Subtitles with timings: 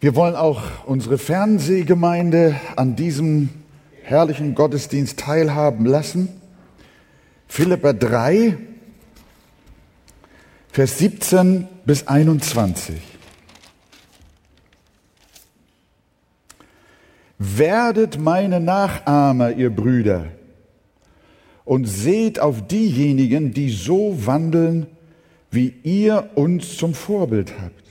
[0.00, 3.48] Wir wollen auch unsere Fernsehgemeinde an diesem
[4.04, 6.28] herrlichen Gottesdienst teilhaben lassen.
[7.48, 8.56] Philipper 3,
[10.70, 12.94] Vers 17 bis 21.
[17.38, 20.26] Werdet meine Nachahmer, ihr Brüder,
[21.64, 24.86] und seht auf diejenigen, die so wandeln,
[25.50, 27.87] wie ihr uns zum Vorbild habt.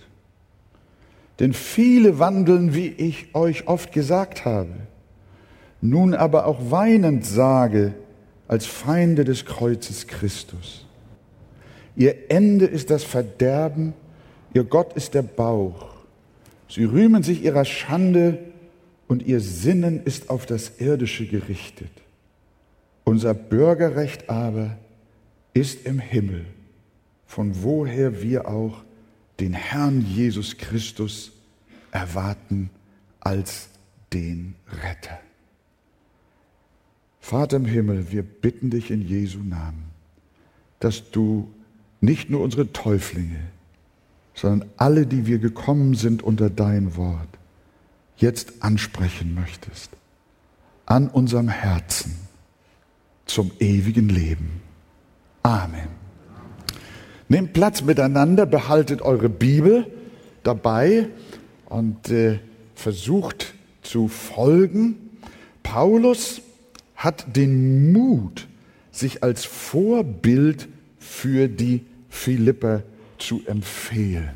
[1.39, 4.73] Denn viele wandeln, wie ich euch oft gesagt habe,
[5.81, 7.93] nun aber auch weinend sage,
[8.47, 10.85] als Feinde des Kreuzes Christus.
[11.95, 13.93] Ihr Ende ist das Verderben,
[14.53, 15.95] ihr Gott ist der Bauch.
[16.69, 18.39] Sie rühmen sich ihrer Schande
[19.07, 21.91] und ihr Sinnen ist auf das Irdische gerichtet.
[23.03, 24.77] Unser Bürgerrecht aber
[25.53, 26.45] ist im Himmel,
[27.25, 28.83] von woher wir auch
[29.39, 31.31] den Herrn Jesus Christus
[31.97, 32.69] erwarten
[33.19, 33.69] als
[34.13, 35.19] den Retter.
[37.19, 39.85] Vater im Himmel, wir bitten dich in Jesu Namen,
[40.79, 41.51] dass du
[41.99, 43.39] nicht nur unsere Täuflinge,
[44.35, 47.27] sondern alle, die wir gekommen sind unter dein Wort,
[48.15, 49.89] jetzt ansprechen möchtest,
[50.85, 52.15] an unserem Herzen
[53.25, 54.61] zum ewigen Leben.
[55.41, 55.89] Amen.
[57.27, 59.91] Nehmt Platz miteinander, behaltet eure Bibel
[60.43, 61.09] dabei
[61.69, 62.39] und äh,
[62.75, 65.19] versucht zu folgen.
[65.63, 66.41] Paulus
[66.95, 68.47] hat den Mut,
[68.91, 70.67] sich als Vorbild
[70.99, 72.83] für die Philipper
[73.17, 74.31] zu empfehlen.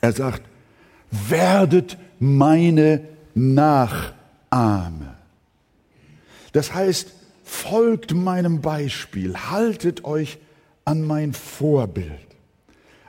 [0.00, 0.42] Er sagt,
[1.10, 3.02] werdet meine
[3.34, 5.16] Nachahme.
[6.52, 7.12] Das heißt,
[7.44, 10.38] folgt meinem Beispiel, haltet euch
[10.84, 12.10] an mein Vorbild.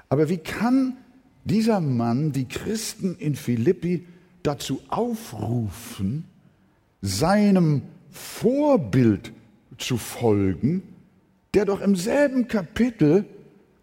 [0.10, 0.98] Aber wie kann
[1.46, 4.06] dieser Mann die Christen in Philippi
[4.44, 6.26] dazu aufrufen,
[7.02, 9.32] seinem Vorbild
[9.78, 10.84] zu folgen,
[11.54, 13.26] der doch im selben Kapitel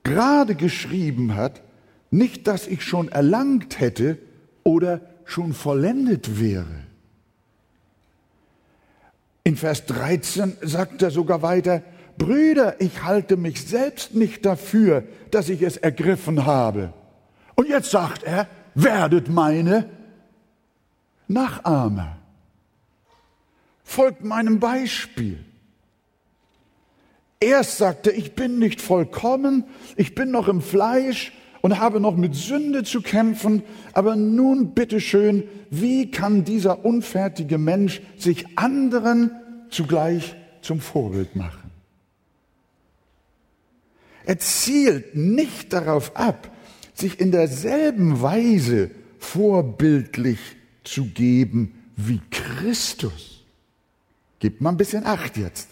[0.05, 1.63] gerade geschrieben hat,
[2.11, 4.19] nicht, dass ich schon erlangt hätte
[4.65, 6.87] oder schon vollendet wäre.
[9.45, 11.83] In Vers 13 sagt er sogar weiter,
[12.17, 16.93] Brüder, ich halte mich selbst nicht dafür, dass ich es ergriffen habe.
[17.59, 18.47] Und jetzt sagt er,
[18.77, 19.91] werdet meine
[21.27, 22.17] Nachahmer.
[23.83, 25.45] Folgt meinem Beispiel.
[27.41, 29.65] Erst sagte, ich bin nicht vollkommen,
[29.97, 35.43] ich bin noch im Fleisch und habe noch mit Sünde zu kämpfen, aber nun bitteschön,
[35.69, 39.33] wie kann dieser unfertige Mensch sich anderen
[39.69, 41.73] zugleich zum Vorbild machen?
[44.27, 46.53] Er zielt nicht darauf ab,
[46.99, 50.39] sich in derselben Weise vorbildlich
[50.85, 53.45] zu geben wie Christus.
[54.39, 55.69] Gebt mal ein bisschen Acht jetzt.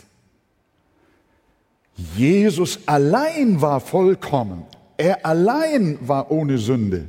[2.17, 4.65] Jesus allein war vollkommen.
[4.97, 7.09] Er allein war ohne Sünde.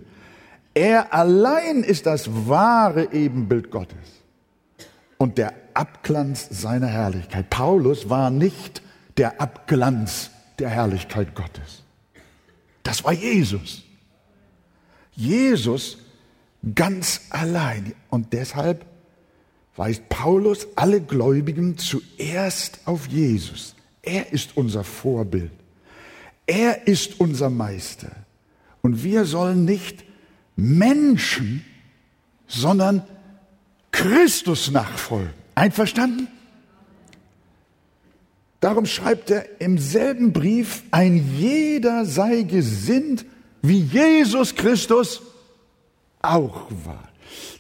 [0.74, 3.98] Er allein ist das wahre Ebenbild Gottes
[5.18, 7.50] und der Abglanz seiner Herrlichkeit.
[7.50, 8.82] Paulus war nicht
[9.18, 10.30] der Abglanz
[10.60, 11.84] der Herrlichkeit Gottes.
[12.84, 13.87] Das war Jesus.
[15.18, 15.98] Jesus
[16.76, 17.94] ganz allein.
[18.10, 18.86] Und deshalb
[19.76, 23.76] weist Paulus alle Gläubigen zuerst auf Jesus.
[24.02, 25.52] Er ist unser Vorbild.
[26.46, 28.12] Er ist unser Meister.
[28.82, 30.06] Und wir sollen nicht
[30.56, 31.66] Menschen,
[32.48, 33.04] sondern
[33.92, 35.34] Christus nachfolgen.
[35.56, 36.28] Einverstanden?
[38.60, 43.26] Darum schreibt er im selben Brief, ein jeder sei gesinnt,
[43.62, 45.22] wie Jesus Christus
[46.22, 47.08] auch war.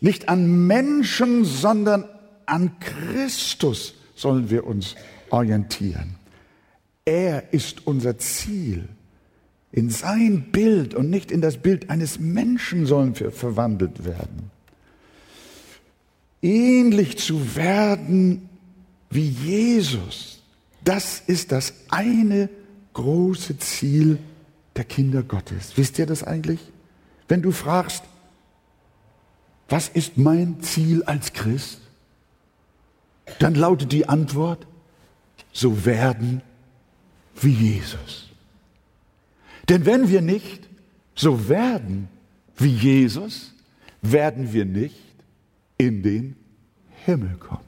[0.02, 2.06] Nicht an Menschen, sondern
[2.46, 4.96] an Christus sollen wir uns
[5.30, 6.16] orientieren.
[7.06, 8.90] Er ist unser Ziel.
[9.72, 14.50] In sein Bild und nicht in das Bild eines Menschen sollen wir verwandelt werden.
[16.42, 18.50] Ähnlich zu werden
[19.10, 20.42] wie Jesus,
[20.84, 22.50] das ist das eine
[22.94, 24.20] große Ziel
[24.78, 25.76] der Kinder Gottes.
[25.76, 26.60] Wisst ihr das eigentlich?
[27.28, 28.04] Wenn du fragst,
[29.70, 31.82] was ist mein Ziel als Christ?
[33.40, 34.66] Dann lautet die Antwort,
[35.52, 36.42] so werden
[37.36, 38.30] wie Jesus.
[39.68, 40.68] Denn wenn wir nicht
[41.16, 42.08] so werden
[42.56, 43.54] wie Jesus,
[44.02, 44.96] werden wir nicht
[45.78, 46.36] in den
[47.06, 47.68] Himmel kommen.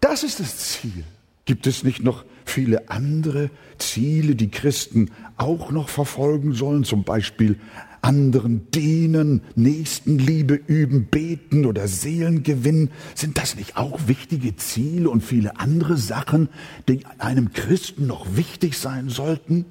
[0.00, 1.04] Das ist das Ziel.
[1.44, 7.58] Gibt es nicht noch viele andere Ziele, die Christen auch noch verfolgen sollen, zum Beispiel
[8.00, 12.90] anderen dienen, Nächstenliebe üben, beten oder Seelen gewinnen?
[13.14, 16.48] Sind das nicht auch wichtige Ziele und viele andere Sachen,
[16.88, 19.64] die einem Christen noch wichtig sein sollten,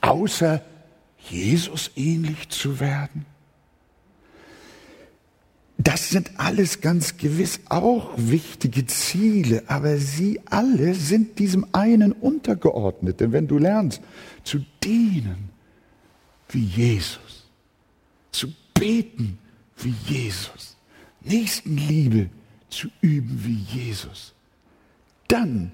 [0.00, 0.62] außer
[1.30, 3.26] Jesus ähnlich zu werden?
[5.78, 13.20] Das sind alles ganz gewiss auch wichtige Ziele, aber sie alle sind diesem einen untergeordnet.
[13.20, 14.00] Denn wenn du lernst
[14.42, 15.50] zu dienen
[16.48, 17.46] wie Jesus,
[18.32, 19.38] zu beten
[19.76, 20.76] wie Jesus,
[21.22, 22.30] Nächstenliebe
[22.70, 24.34] zu üben wie Jesus,
[25.28, 25.72] dann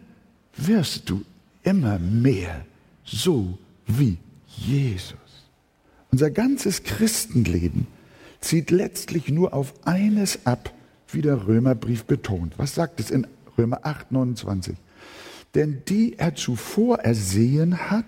[0.57, 1.25] wirst du
[1.63, 2.67] immer mehr
[3.05, 5.17] so wie Jesus.
[6.11, 7.87] Unser ganzes Christenleben
[8.43, 10.73] zieht letztlich nur auf eines ab,
[11.09, 12.59] wie der Römerbrief betont.
[12.59, 14.77] Was sagt es in Römer 8, 29?
[15.55, 18.05] Denn die er zuvor ersehen hat,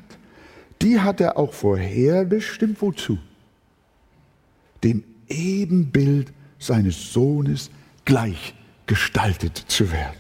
[0.83, 3.19] die hat er auch vorherbestimmt wozu?
[4.83, 7.71] Dem Ebenbild seines Sohnes
[8.05, 10.19] gleichgestaltet zu werden.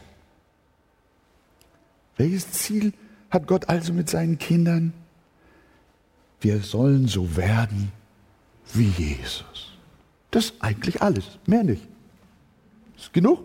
[2.17, 2.93] Welches Ziel
[3.31, 4.93] hat Gott also mit seinen Kindern?
[6.41, 7.91] Wir sollen so werden
[8.73, 9.74] wie Jesus.
[10.35, 11.87] Das ist eigentlich alles, mehr nicht.
[12.97, 13.45] Ist genug?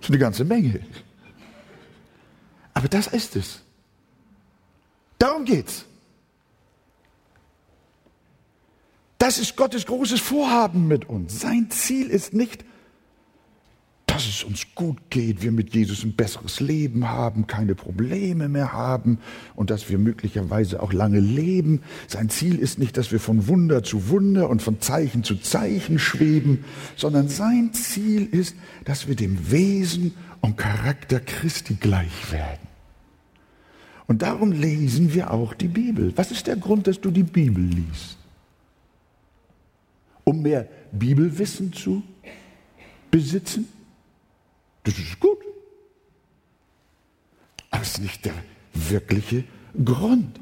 [0.00, 0.80] Das ist eine ganze Menge.
[2.74, 3.62] Aber das ist es.
[5.20, 5.84] Darum geht's.
[9.18, 11.40] Das ist Gottes großes Vorhaben mit uns.
[11.40, 12.64] Sein Ziel ist nicht,
[14.12, 18.72] dass es uns gut geht, wir mit Jesus ein besseres Leben haben, keine Probleme mehr
[18.72, 19.18] haben
[19.54, 21.80] und dass wir möglicherweise auch lange leben.
[22.08, 25.98] Sein Ziel ist nicht, dass wir von Wunder zu Wunder und von Zeichen zu Zeichen
[25.98, 26.64] schweben,
[26.94, 28.54] sondern sein Ziel ist,
[28.84, 32.68] dass wir dem Wesen und Charakter Christi gleich werden.
[34.06, 36.12] Und darum lesen wir auch die Bibel.
[36.16, 38.18] Was ist der Grund, dass du die Bibel liest?
[40.24, 42.02] Um mehr Bibelwissen zu
[43.10, 43.66] besitzen?
[44.84, 45.38] Das ist gut.
[47.70, 48.34] Aber es ist nicht der
[48.74, 49.44] wirkliche
[49.84, 50.40] Grund.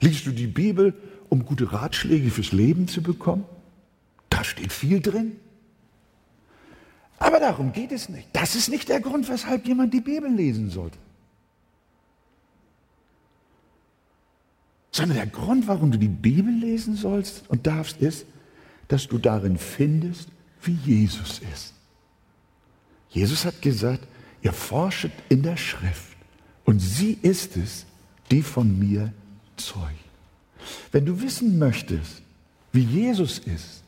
[0.00, 0.94] Liest du die Bibel,
[1.28, 3.44] um gute Ratschläge fürs Leben zu bekommen?
[4.30, 5.36] Da steht viel drin.
[7.18, 8.28] Aber darum geht es nicht.
[8.32, 10.98] Das ist nicht der Grund, weshalb jemand die Bibel lesen sollte.
[14.90, 18.26] Sondern der Grund, warum du die Bibel lesen sollst und darfst, ist,
[18.88, 20.28] dass du darin findest,
[20.62, 21.73] wie Jesus ist.
[23.14, 24.08] Jesus hat gesagt,
[24.42, 26.16] ihr forschet in der Schrift
[26.64, 27.86] und sie ist es,
[28.30, 29.12] die von mir
[29.56, 29.86] zeugt.
[30.90, 32.22] Wenn du wissen möchtest,
[32.72, 33.84] wie Jesus ist,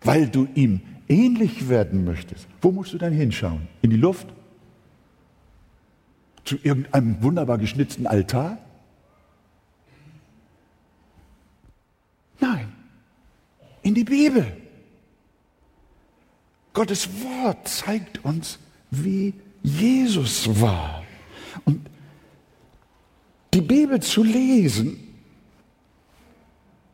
[0.00, 3.68] weil du ihm ähnlich werden möchtest, wo musst du dann hinschauen?
[3.82, 4.26] In die Luft?
[6.44, 8.56] Zu irgendeinem wunderbar geschnitzten Altar?
[12.40, 12.72] Nein,
[13.82, 14.46] in die Bibel.
[16.78, 18.60] Gottes Wort zeigt uns,
[18.92, 19.34] wie
[19.64, 21.02] Jesus war.
[21.64, 21.90] Und
[23.52, 24.96] die Bibel zu lesen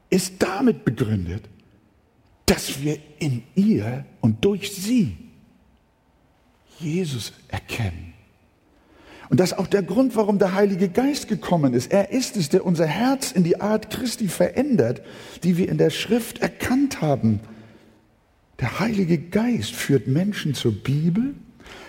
[0.09, 1.45] ist damit begründet,
[2.47, 5.19] dass wir in ihr und durch sie
[6.81, 8.15] Jesus erkennen.
[9.29, 11.93] Und das ist auch der Grund, warum der Heilige Geist gekommen ist.
[11.93, 15.03] Er ist es, der unser Herz in die Art Christi verändert,
[15.43, 17.41] die wir in der Schrift erkannt haben
[18.65, 21.35] der Heilige Geist führt Menschen zur Bibel,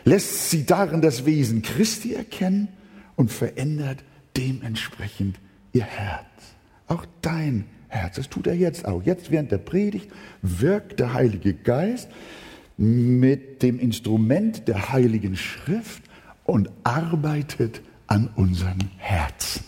[0.03, 2.67] lässt sie darin das Wesen Christi erkennen
[3.15, 4.03] und verändert
[4.35, 5.39] dementsprechend
[5.71, 6.25] ihr Herz.
[6.89, 9.01] Auch dein Herz, das tut er jetzt auch.
[9.03, 10.09] Jetzt während der Predigt
[10.41, 12.09] wirkt der Heilige Geist
[12.75, 16.03] mit dem Instrument der Heiligen Schrift
[16.43, 19.63] und arbeitet an unseren Herzen.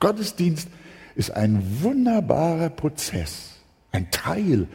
[0.00, 0.68] Gottesdienst
[1.14, 3.60] ist ein wunderbarer Prozess,
[3.92, 4.66] ein Teil,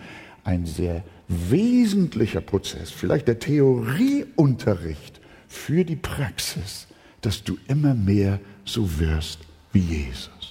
[0.45, 6.87] ein sehr wesentlicher Prozess, vielleicht der Theorieunterricht für die Praxis,
[7.21, 9.39] dass du immer mehr so wirst
[9.71, 10.43] wie Jesus.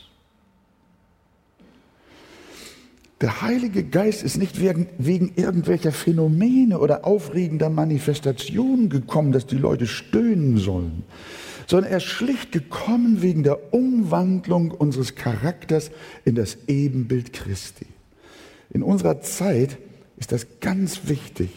[3.22, 9.86] Der Heilige Geist ist nicht wegen, irgendwelcher Phänomene oder aufregender Manifestationen gekommen, dass die Leute
[9.86, 11.04] stöhnen sollen,
[11.68, 15.92] sondern er ist schlicht gekommen wegen der Umwandlung unseres Charakters
[16.24, 17.86] in das Ebenbild Christi.
[18.70, 19.78] In unserer Zeit
[20.22, 21.50] ist das ganz wichtig,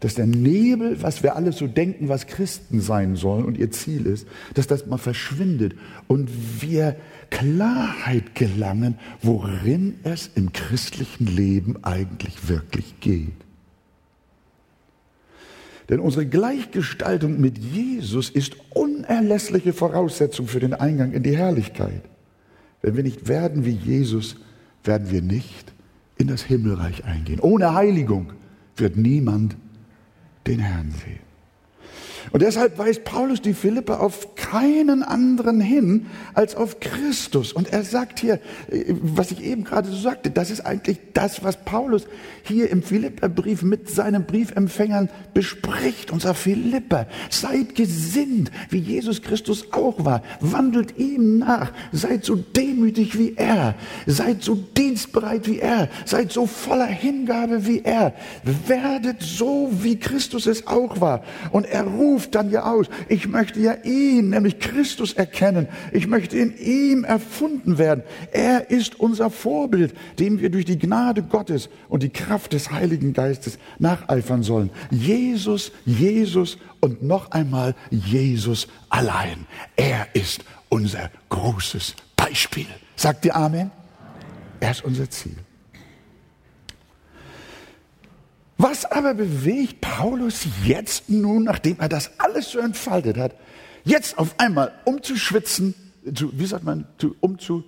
[0.00, 4.04] dass der Nebel, was wir alle so denken, was Christen sein sollen und ihr Ziel
[4.04, 5.74] ist, dass das mal verschwindet
[6.06, 6.28] und
[6.60, 6.96] wir
[7.30, 13.32] Klarheit gelangen, worin es im christlichen Leben eigentlich wirklich geht.
[15.88, 22.02] Denn unsere Gleichgestaltung mit Jesus ist unerlässliche Voraussetzung für den Eingang in die Herrlichkeit.
[22.82, 24.36] Wenn wir nicht werden wie Jesus,
[24.84, 25.72] werden wir nicht
[26.20, 27.40] in das Himmelreich eingehen.
[27.40, 28.34] Ohne Heiligung
[28.76, 29.56] wird niemand
[30.46, 31.29] den Herrn sehen.
[32.32, 37.52] Und deshalb weist Paulus die Philippe auf keinen anderen hin als auf Christus.
[37.52, 38.40] Und er sagt hier,
[39.02, 42.06] was ich eben gerade so sagte, das ist eigentlich das, was Paulus
[42.42, 46.10] hier im Philipperbrief mit seinen Briefempfängern bespricht.
[46.20, 50.22] Sagt, Philipper, seid gesinnt, wie Jesus Christus auch war.
[50.40, 51.72] Wandelt ihm nach.
[51.92, 53.74] Seid so demütig wie er.
[54.06, 55.88] Seid so dienstbereit wie er.
[56.04, 58.14] Seid so voller Hingabe wie er.
[58.66, 61.22] Werdet so, wie Christus es auch war.
[61.50, 65.68] Und er ruft ruft dann ja aus, ich möchte ja ihn, nämlich Christus erkennen.
[65.92, 68.02] Ich möchte in ihm erfunden werden.
[68.32, 73.12] Er ist unser Vorbild, dem wir durch die Gnade Gottes und die Kraft des Heiligen
[73.12, 74.70] Geistes nacheifern sollen.
[74.90, 79.46] Jesus, Jesus und noch einmal Jesus allein.
[79.76, 82.66] Er ist unser großes Beispiel.
[82.96, 83.70] Sagt ihr Amen?
[84.60, 85.36] Er ist unser Ziel.
[88.62, 93.34] Was aber bewegt Paulus jetzt nun, nachdem er das alles so entfaltet hat,
[93.84, 95.74] jetzt auf einmal umzuschwitzen,
[96.14, 97.64] zu, wie sagt man, zu, um zu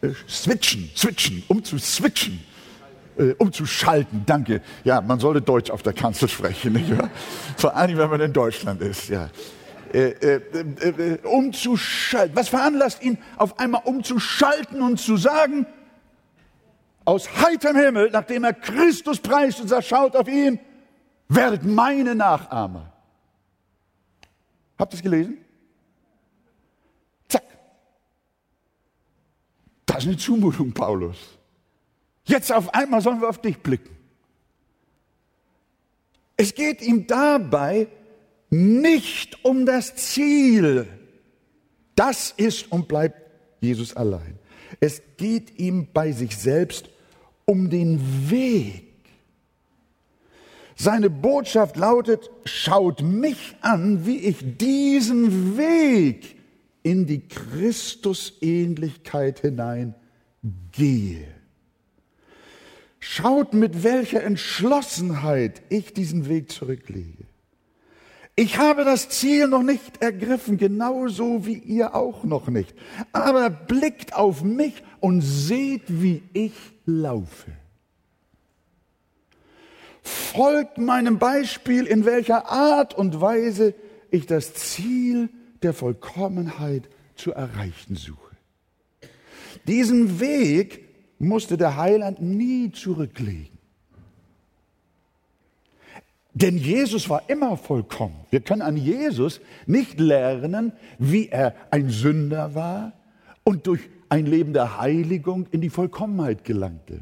[0.00, 2.38] äh, switchen, switchen, um zu switchen,
[3.18, 4.62] äh, umzuschalten, danke.
[4.84, 7.10] Ja, man sollte Deutsch auf der Kanzel sprechen, nicht wahr?
[7.56, 9.28] Vor allem, wenn man in Deutschland ist, ja.
[9.92, 10.40] Äh, äh,
[10.80, 12.36] äh, äh umzuschalten.
[12.36, 15.66] Was veranlasst ihn, auf einmal umzuschalten und zu sagen,
[17.08, 20.60] aus heiterem Himmel, nachdem er Christus preist und sagt, schaut auf ihn,
[21.26, 22.92] werdet meine Nachahmer.
[24.78, 25.38] Habt ihr es gelesen?
[27.26, 27.44] Zack.
[29.86, 31.16] Das ist eine Zumutung, Paulus.
[32.24, 33.96] Jetzt auf einmal sollen wir auf dich blicken.
[36.36, 37.88] Es geht ihm dabei
[38.50, 40.86] nicht um das Ziel.
[41.94, 43.18] Das ist und bleibt
[43.62, 44.38] Jesus allein.
[44.78, 46.90] Es geht ihm bei sich selbst
[47.48, 48.84] um den Weg.
[50.76, 56.36] Seine Botschaft lautet, schaut mich an, wie ich diesen Weg
[56.82, 59.94] in die Christusähnlichkeit hinein
[60.72, 61.26] gehe.
[63.00, 67.27] Schaut, mit welcher Entschlossenheit ich diesen Weg zurücklege.
[68.38, 72.72] Ich habe das Ziel noch nicht ergriffen, genauso wie ihr auch noch nicht.
[73.10, 76.52] Aber blickt auf mich und seht, wie ich
[76.86, 77.50] laufe.
[80.04, 83.74] Folgt meinem Beispiel, in welcher Art und Weise
[84.12, 85.30] ich das Ziel
[85.64, 88.36] der Vollkommenheit zu erreichen suche.
[89.66, 90.84] Diesen Weg
[91.18, 93.57] musste der Heiland nie zurücklegen.
[96.40, 98.14] Denn Jesus war immer vollkommen.
[98.30, 102.92] Wir können an Jesus nicht lernen, wie er ein Sünder war
[103.42, 107.00] und durch ein Leben der Heiligung in die Vollkommenheit gelangte.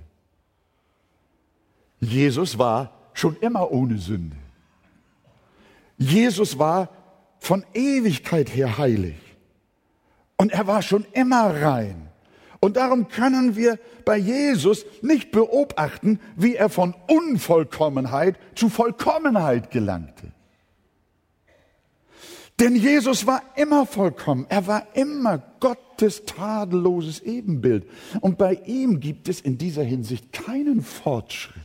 [2.00, 4.36] Jesus war schon immer ohne Sünde.
[5.98, 6.88] Jesus war
[7.38, 9.16] von Ewigkeit her heilig.
[10.38, 12.05] Und er war schon immer rein.
[12.60, 20.32] Und darum können wir bei Jesus nicht beobachten, wie er von Unvollkommenheit zu Vollkommenheit gelangte.
[22.58, 24.46] Denn Jesus war immer vollkommen.
[24.48, 27.86] Er war immer Gottes tadelloses Ebenbild.
[28.20, 31.62] Und bei ihm gibt es in dieser Hinsicht keinen Fortschritt.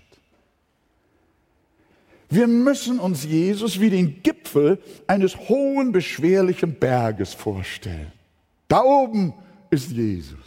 [2.29, 8.11] Wir müssen uns Jesus wie den Gipfel eines hohen, beschwerlichen Berges vorstellen.
[8.67, 9.33] Da oben
[9.69, 10.40] ist Jesus.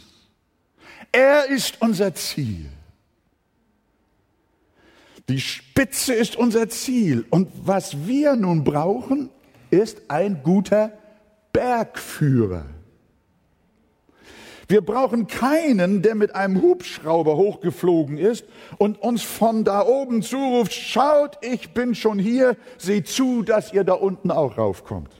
[1.15, 2.65] Er ist unser Ziel.
[5.29, 7.25] Die Spitze ist unser Ziel.
[7.29, 9.29] Und was wir nun brauchen,
[9.71, 10.91] ist ein guter
[11.53, 12.65] Bergführer.
[14.67, 18.43] Wir brauchen keinen, der mit einem Hubschrauber hochgeflogen ist
[18.77, 23.85] und uns von da oben zuruft, schaut, ich bin schon hier, seht zu, dass ihr
[23.85, 25.11] da unten auch raufkommt.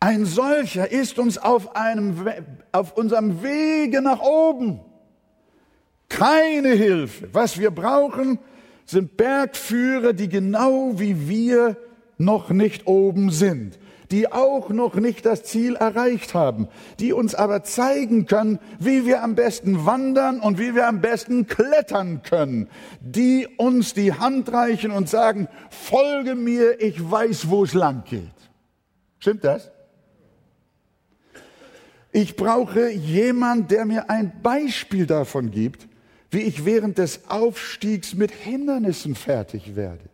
[0.00, 2.26] Ein solcher ist uns auf, einem,
[2.72, 4.80] auf unserem Wege nach oben
[6.08, 7.28] keine Hilfe.
[7.32, 8.38] Was wir brauchen,
[8.86, 11.76] sind Bergführer, die genau wie wir
[12.16, 13.78] noch nicht oben sind,
[14.10, 19.22] die auch noch nicht das Ziel erreicht haben, die uns aber zeigen können, wie wir
[19.22, 22.68] am besten wandern und wie wir am besten klettern können,
[23.00, 28.32] die uns die Hand reichen und sagen, folge mir, ich weiß, wo es lang geht.
[29.18, 29.70] Stimmt das?
[32.12, 35.86] Ich brauche jemand, der mir ein Beispiel davon gibt,
[36.30, 40.08] wie ich während des Aufstiegs mit Hindernissen fertig werde.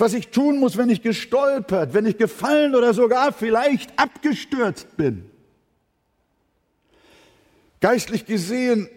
[0.00, 5.26] was ich tun muss, wenn ich gestolpert, wenn ich gefallen oder sogar vielleicht abgestürzt bin.
[7.80, 8.88] Geistlich gesehen,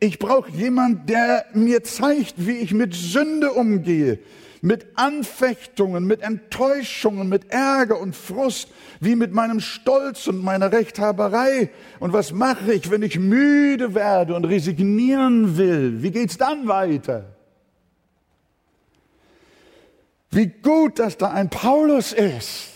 [0.00, 4.18] ich brauche jemand, der mir zeigt, wie ich mit Sünde umgehe,
[4.62, 8.68] mit Anfechtungen, mit Enttäuschungen, mit Ärger und Frust,
[9.00, 11.70] wie mit meinem Stolz und meiner Rechthaberei.
[11.98, 16.02] Und was mache ich, wenn ich müde werde und resignieren will?
[16.02, 17.36] Wie geht's dann weiter?
[20.30, 22.68] Wie gut, dass da ein Paulus ist.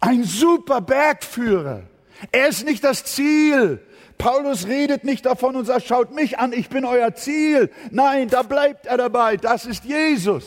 [0.00, 1.82] Ein super Bergführer.
[2.30, 3.80] Er ist nicht das Ziel.
[4.22, 7.72] Paulus redet nicht davon und sagt, schaut mich an, ich bin euer Ziel.
[7.90, 10.44] Nein, da bleibt er dabei, das ist Jesus.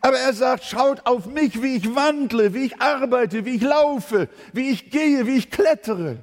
[0.00, 4.28] Aber er sagt, schaut auf mich, wie ich wandle, wie ich arbeite, wie ich laufe,
[4.52, 6.16] wie ich gehe, wie ich klettere.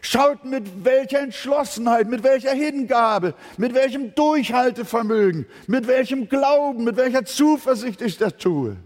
[0.00, 7.26] Schaut mit welcher Entschlossenheit, mit welcher Hingabe, mit welchem Durchhaltevermögen, mit welchem Glauben, mit welcher
[7.26, 8.78] Zuversicht ich das tue.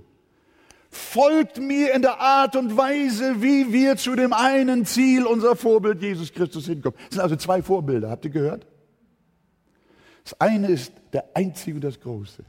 [0.97, 6.01] Folgt mir in der Art und Weise, wie wir zu dem einen Ziel, unser Vorbild
[6.03, 6.99] Jesus Christus hinkommen.
[7.05, 8.67] Es sind also zwei Vorbilder, habt ihr gehört?
[10.25, 12.43] Das eine ist der Einzige und das Große.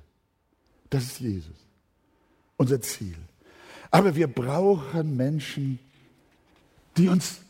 [0.90, 1.56] Das ist Jesus,
[2.56, 3.18] unser Ziel.
[3.92, 5.80] Aber wir brauchen Menschen,
[6.96, 7.42] die uns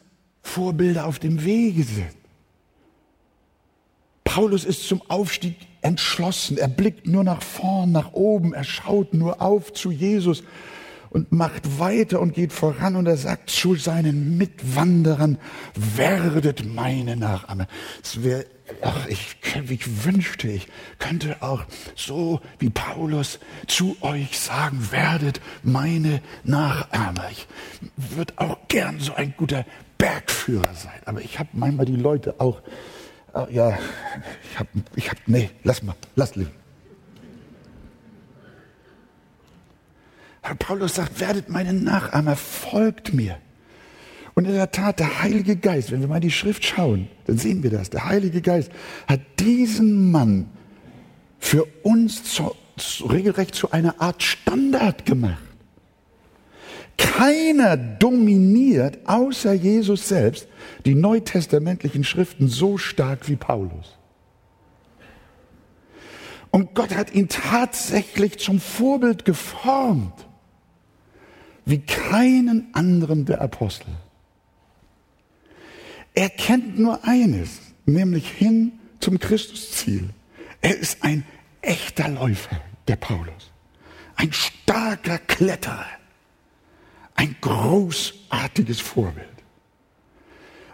[0.42, 2.16] Vorbilder auf dem Wege sind.
[4.24, 6.58] Paulus ist zum Aufstieg entschlossen.
[6.58, 8.54] Er blickt nur nach vorn, nach oben.
[8.54, 10.44] Er schaut nur auf zu Jesus
[11.10, 15.38] und macht weiter und geht voran und er sagt zu seinen Mitwanderern,
[15.76, 17.68] werdet meine Nachahmer.
[18.04, 18.46] Es wäre,
[18.82, 19.38] ach, ich,
[19.70, 20.68] ich wünschte, ich
[21.00, 21.64] könnte auch
[21.96, 27.30] so wie Paulus zu euch sagen, werdet meine Nachahmer.
[27.32, 27.48] Ich
[27.96, 29.66] würde auch gern so ein guter
[29.98, 32.62] Bergführer sein, aber ich habe manchmal die Leute auch,
[33.50, 33.78] ja,
[34.52, 36.36] ich habe, ich habe, nee, lass mal, lass
[40.48, 40.58] leben.
[40.60, 43.38] Paulus sagt, werdet meine Nachahmer, folgt mir.
[44.34, 47.64] Und in der Tat, der Heilige Geist, wenn wir mal die Schrift schauen, dann sehen
[47.64, 47.90] wir das.
[47.90, 48.72] Der Heilige Geist
[49.08, 50.48] hat diesen Mann
[51.40, 55.42] für uns zu, zu, regelrecht zu einer Art Standard gemacht.
[56.98, 60.48] Keiner dominiert außer Jesus selbst
[60.86, 63.98] die neutestamentlichen Schriften so stark wie Paulus.
[66.52, 70.27] Und Gott hat ihn tatsächlich zum Vorbild geformt
[71.68, 73.90] wie keinen anderen der Apostel.
[76.14, 80.10] Er kennt nur eines, nämlich hin zum Christusziel.
[80.62, 81.26] Er ist ein
[81.62, 83.52] echter Läufer, der Paulus.
[84.16, 85.86] Ein starker Kletterer.
[87.16, 89.28] Ein großartiges Vorbild.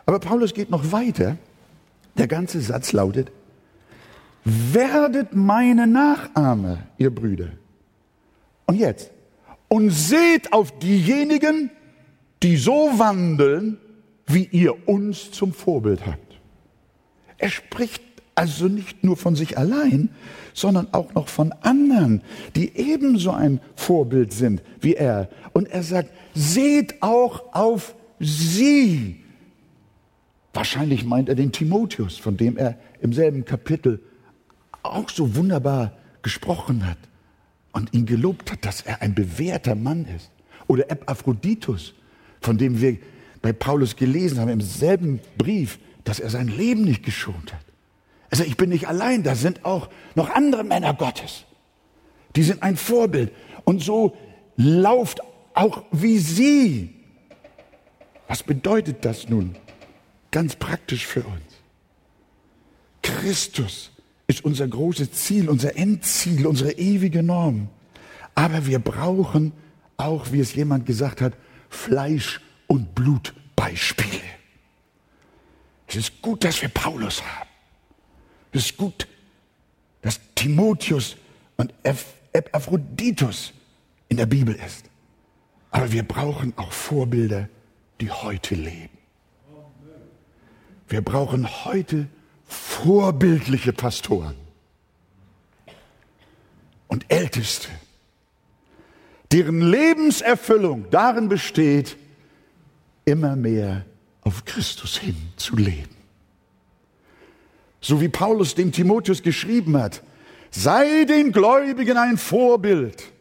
[0.05, 1.37] Aber Paulus geht noch weiter.
[2.19, 3.31] Der ganze Satz lautet,
[4.45, 7.49] werdet meine Nachahmer, ihr Brüder.
[8.67, 9.09] Und jetzt,
[9.73, 11.71] und seht auf diejenigen,
[12.43, 13.79] die so wandeln,
[14.27, 16.39] wie ihr uns zum Vorbild habt.
[17.39, 18.03] Er spricht
[18.35, 20.09] also nicht nur von sich allein,
[20.53, 22.21] sondern auch noch von anderen,
[22.55, 25.27] die ebenso ein Vorbild sind wie er.
[25.53, 29.23] Und er sagt, seht auch auf sie.
[30.53, 34.03] Wahrscheinlich meint er den Timotheus, von dem er im selben Kapitel
[34.83, 36.99] auch so wunderbar gesprochen hat
[37.73, 40.31] und ihn gelobt hat, dass er ein bewährter Mann ist.
[40.67, 41.93] Oder Epaphroditus,
[42.39, 42.97] von dem wir
[43.41, 47.65] bei Paulus gelesen haben im selben Brief, dass er sein Leben nicht geschont hat.
[48.29, 51.45] Also ich bin nicht allein, da sind auch noch andere Männer Gottes.
[52.35, 53.31] Die sind ein Vorbild.
[53.65, 54.15] Und so
[54.55, 55.19] lauft
[55.53, 56.95] auch wie sie.
[58.27, 59.55] Was bedeutet das nun
[60.31, 61.53] ganz praktisch für uns?
[63.01, 63.91] Christus
[64.27, 67.69] ist unser großes Ziel, unser Endziel, unsere ewige Norm.
[68.35, 69.51] Aber wir brauchen
[69.97, 71.33] auch, wie es jemand gesagt hat,
[71.69, 74.21] Fleisch- und Blutbeispiele.
[75.87, 77.49] Es ist gut, dass wir Paulus haben.
[78.51, 79.07] Es ist gut,
[80.01, 81.17] dass Timotheus
[81.57, 81.73] und
[82.33, 83.53] Epaphroditus
[84.09, 84.85] in der Bibel ist.
[85.71, 87.49] Aber wir brauchen auch Vorbilder,
[87.99, 88.97] die heute leben.
[90.87, 92.07] Wir brauchen heute
[92.53, 94.35] vorbildliche Pastoren
[96.87, 97.69] und Älteste,
[99.31, 101.97] deren Lebenserfüllung darin besteht,
[103.05, 103.85] immer mehr
[104.21, 105.95] auf Christus hin zu leben.
[107.81, 110.01] So wie Paulus dem Timotheus geschrieben hat,
[110.51, 113.11] sei den Gläubigen ein Vorbild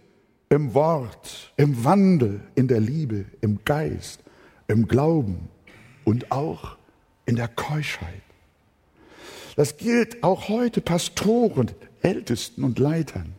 [0.51, 4.21] im Wort, im Wandel, in der Liebe, im Geist,
[4.69, 5.49] im Glauben
[6.05, 6.77] und auch
[7.27, 8.23] in der Keuschheit.
[9.57, 13.35] Das gilt auch heute Pastoren, Ältesten und Leitern.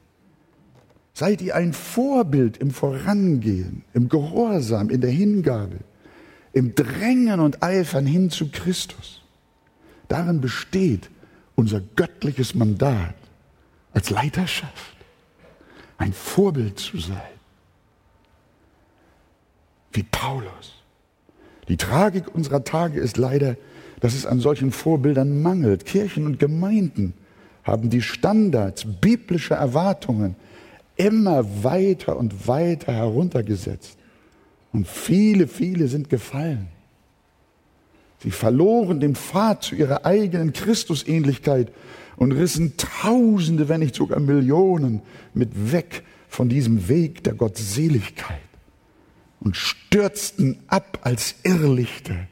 [1.13, 5.79] Seid ihr ein Vorbild im Vorangehen, im Gehorsam, in der Hingabe,
[6.53, 9.21] im Drängen und Eifern hin zu Christus.
[10.07, 11.09] Darin besteht
[11.55, 13.15] unser göttliches Mandat
[13.93, 14.95] als Leiterschaft,
[15.97, 17.21] ein Vorbild zu sein.
[19.91, 20.73] Wie Paulus.
[21.67, 23.55] Die Tragik unserer Tage ist leider,
[24.03, 25.85] dass es an solchen Vorbildern mangelt.
[25.85, 27.13] Kirchen und Gemeinden
[27.63, 30.35] haben die Standards biblischer Erwartungen
[30.97, 33.97] immer weiter und weiter heruntergesetzt.
[34.73, 36.67] Und viele, viele sind gefallen.
[38.19, 41.71] Sie verloren den Pfad zu ihrer eigenen Christusähnlichkeit
[42.17, 45.01] und rissen Tausende, wenn nicht sogar Millionen
[45.33, 48.41] mit weg von diesem Weg der Gottseligkeit
[49.39, 52.27] und stürzten ab als Irrlichter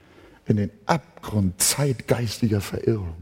[0.48, 0.72] in den
[1.22, 3.16] Abgrund zeitgeistiger Verirrung.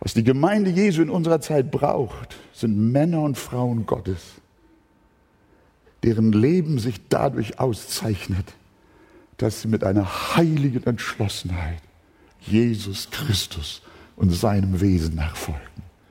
[0.00, 4.22] Was die Gemeinde Jesu in unserer Zeit braucht, sind Männer und Frauen Gottes,
[6.02, 8.54] deren Leben sich dadurch auszeichnet,
[9.36, 11.82] dass sie mit einer heiligen Entschlossenheit
[12.40, 13.82] Jesus Christus
[14.16, 15.60] und seinem Wesen nachfolgen.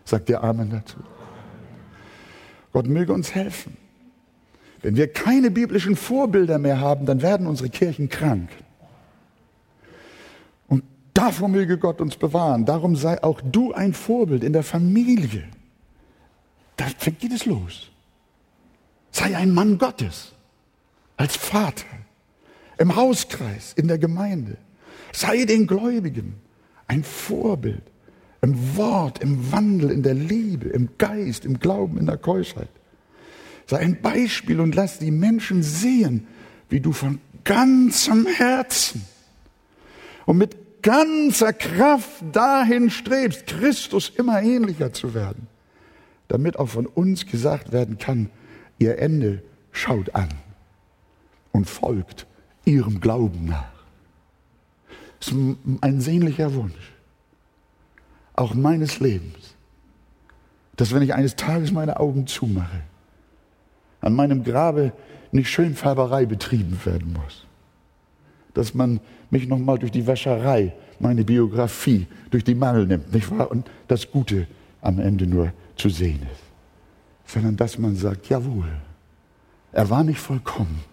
[0.05, 0.97] Sagt ihr Amen dazu?
[2.71, 3.75] Gott möge uns helfen.
[4.83, 8.49] Wenn wir keine biblischen Vorbilder mehr haben, dann werden unsere Kirchen krank.
[11.11, 12.65] Und davor möge Gott uns bewahren.
[12.65, 15.43] Darum sei auch du ein Vorbild in der Familie.
[16.77, 17.91] Da geht es los.
[19.11, 20.31] Sei ein Mann Gottes
[21.17, 21.85] als Vater,
[22.77, 24.57] im Hauskreis, in der Gemeinde.
[25.11, 26.35] Sei den Gläubigen
[26.87, 27.83] ein Vorbild
[28.41, 32.69] im Wort, im Wandel, in der Liebe, im Geist, im Glauben, in der Keuschheit.
[33.67, 36.25] Sei ein Beispiel und lass die Menschen sehen,
[36.69, 39.05] wie du von ganzem Herzen
[40.25, 45.47] und mit ganzer Kraft dahin strebst, Christus immer ähnlicher zu werden,
[46.27, 48.29] damit auch von uns gesagt werden kann,
[48.79, 50.29] ihr Ende schaut an
[51.51, 52.25] und folgt
[52.65, 53.71] ihrem Glauben nach.
[55.19, 55.35] Das ist
[55.81, 56.93] ein sehnlicher Wunsch,
[58.33, 59.55] auch meines Lebens,
[60.77, 62.81] dass wenn ich eines Tages meine Augen zumache,
[63.99, 64.93] an meinem Grabe
[65.31, 67.45] nicht Schönfärberei betrieben werden muss.
[68.53, 73.49] Dass man mich nochmal durch die Wäscherei, meine Biografie, durch die Mangel nimmt, nicht wahr?
[73.49, 74.47] Und das Gute
[74.81, 77.31] am Ende nur zu sehen ist.
[77.33, 78.67] Sondern dass man sagt, jawohl,
[79.71, 80.83] er war nicht vollkommen.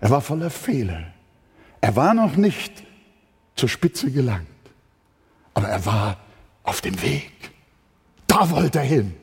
[0.00, 1.06] Er war voller Fehler.
[1.80, 2.82] Er war noch nicht
[3.54, 4.46] zur Spitze gelangt.
[5.54, 6.16] Aber er war
[6.62, 7.32] auf dem Weg.
[8.26, 9.14] Da wollte er hin.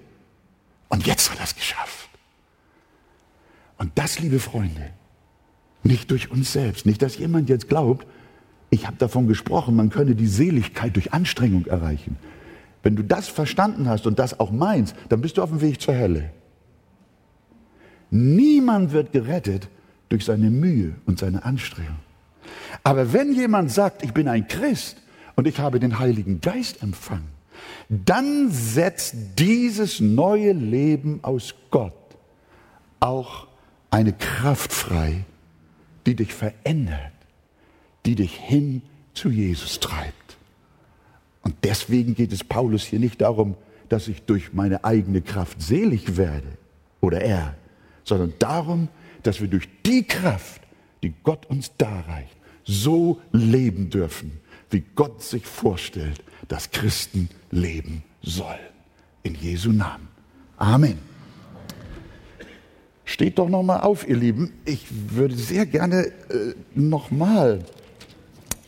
[0.90, 2.10] Und jetzt hat er es geschafft.
[3.78, 4.92] Und das, liebe Freunde,
[5.84, 8.06] nicht durch uns selbst, nicht, dass jemand jetzt glaubt,
[8.70, 12.18] ich habe davon gesprochen, man könne die Seligkeit durch Anstrengung erreichen.
[12.84, 15.82] Wenn du das verstanden hast und das auch meinst, dann bist du auf dem Weg
[15.82, 16.32] zur Hölle.
[18.12, 19.70] Niemand wird gerettet
[20.10, 22.00] durch seine Mühe und seine Anstrengung.
[22.84, 25.02] Aber wenn jemand sagt, ich bin ein Christ
[25.36, 27.28] und ich habe den Heiligen Geist empfangen,
[27.90, 31.94] dann setzt dieses neue Leben aus Gott
[33.00, 33.48] auch
[33.92, 35.26] eine Kraft frei,
[36.06, 37.14] die dich verändert,
[38.06, 38.82] die dich hin
[39.14, 40.38] zu Jesus treibt.
[41.42, 43.56] Und deswegen geht es Paulus hier nicht darum,
[43.90, 46.48] dass ich durch meine eigene Kraft selig werde
[47.02, 47.56] oder er,
[48.04, 48.88] sondern darum,
[49.24, 50.62] dass wir durch die Kraft,
[51.04, 58.60] die Gott uns darreicht, so leben dürfen, wie Gott sich vorstellt, dass Christen leben sollen.
[59.24, 60.08] In Jesu Namen.
[60.58, 61.09] Amen.
[63.10, 64.52] Steht doch noch mal auf, ihr Lieben.
[64.66, 67.62] Ich würde sehr gerne äh, noch mal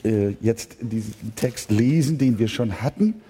[0.04, 3.22] äh, jetzt diesen Text lesen, den wir schon hatten.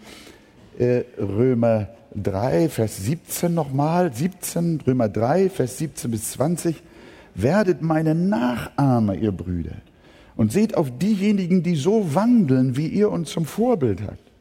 [0.80, 4.14] Äh, Römer 3, Vers 17 nochmal.
[4.14, 6.82] 17, Römer 3, Vers 17 bis 20.
[7.36, 9.76] Werdet meine Nachahmer, ihr Brüder,
[10.38, 14.32] und seht auf diejenigen, die so wandeln, wie ihr uns zum Vorbild habt.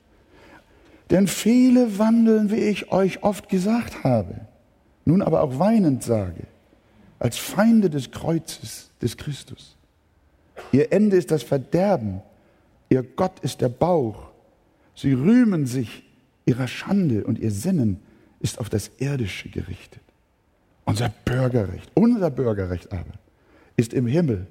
[1.11, 4.43] Denn viele wandeln, wie ich euch oft gesagt habe,
[5.05, 6.45] nun aber auch weinend sage
[7.21, 9.77] als Feinde des Kreuzes des Christus.
[10.73, 12.23] Ihr Ende ist das Verderben,
[12.89, 14.31] ihr Gott ist der Bauch.
[14.97, 16.03] Sie rühmen sich
[16.47, 18.01] ihrer Schande und ihr Sinnen
[18.41, 20.03] ist auf das Irdische gerichtet.
[20.85, 23.13] Unser Bürgerrecht, unser Bürgerrecht aber
[23.77, 24.47] ist im Himmel,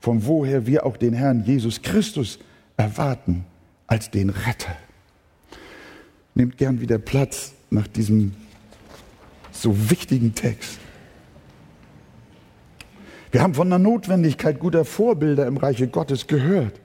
[0.00, 2.38] von woher wir auch den Herrn Jesus Christus
[2.76, 3.44] erwarten
[3.86, 4.76] als den Retter.
[6.34, 8.34] Nehmt gern wieder Platz nach diesem
[9.52, 10.78] so wichtigen Text.
[13.32, 16.78] Wir haben von der Notwendigkeit guter Vorbilder im Reiche Gottes gehört,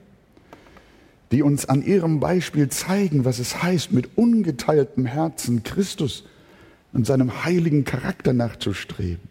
[1.30, 6.24] die uns an ihrem Beispiel zeigen, was es heißt, mit ungeteiltem Herzen Christus
[6.94, 9.28] und seinem heiligen Charakter nachzustreben.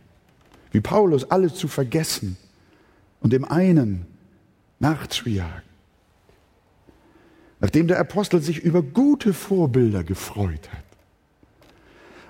[0.72, 2.38] Wie Paulus alles zu vergessen
[3.20, 4.06] und dem einen
[4.78, 5.64] nachzujagen.
[7.60, 10.84] Nachdem der Apostel sich über gute Vorbilder gefreut hat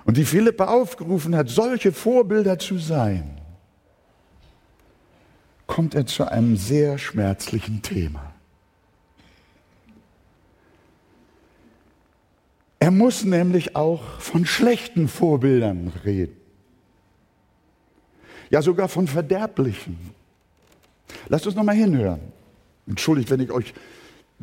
[0.06, 3.38] und die Philippe aufgerufen hat, solche Vorbilder zu sein,
[5.68, 8.34] kommt er zu einem sehr schmerzlichen Thema.
[12.80, 16.36] Er muss nämlich auch von schlechten Vorbildern reden.
[18.50, 19.98] Ja, sogar von verderblichen.
[21.28, 22.20] Lasst uns nochmal hinhören.
[22.86, 23.74] Entschuldigt, wenn ich euch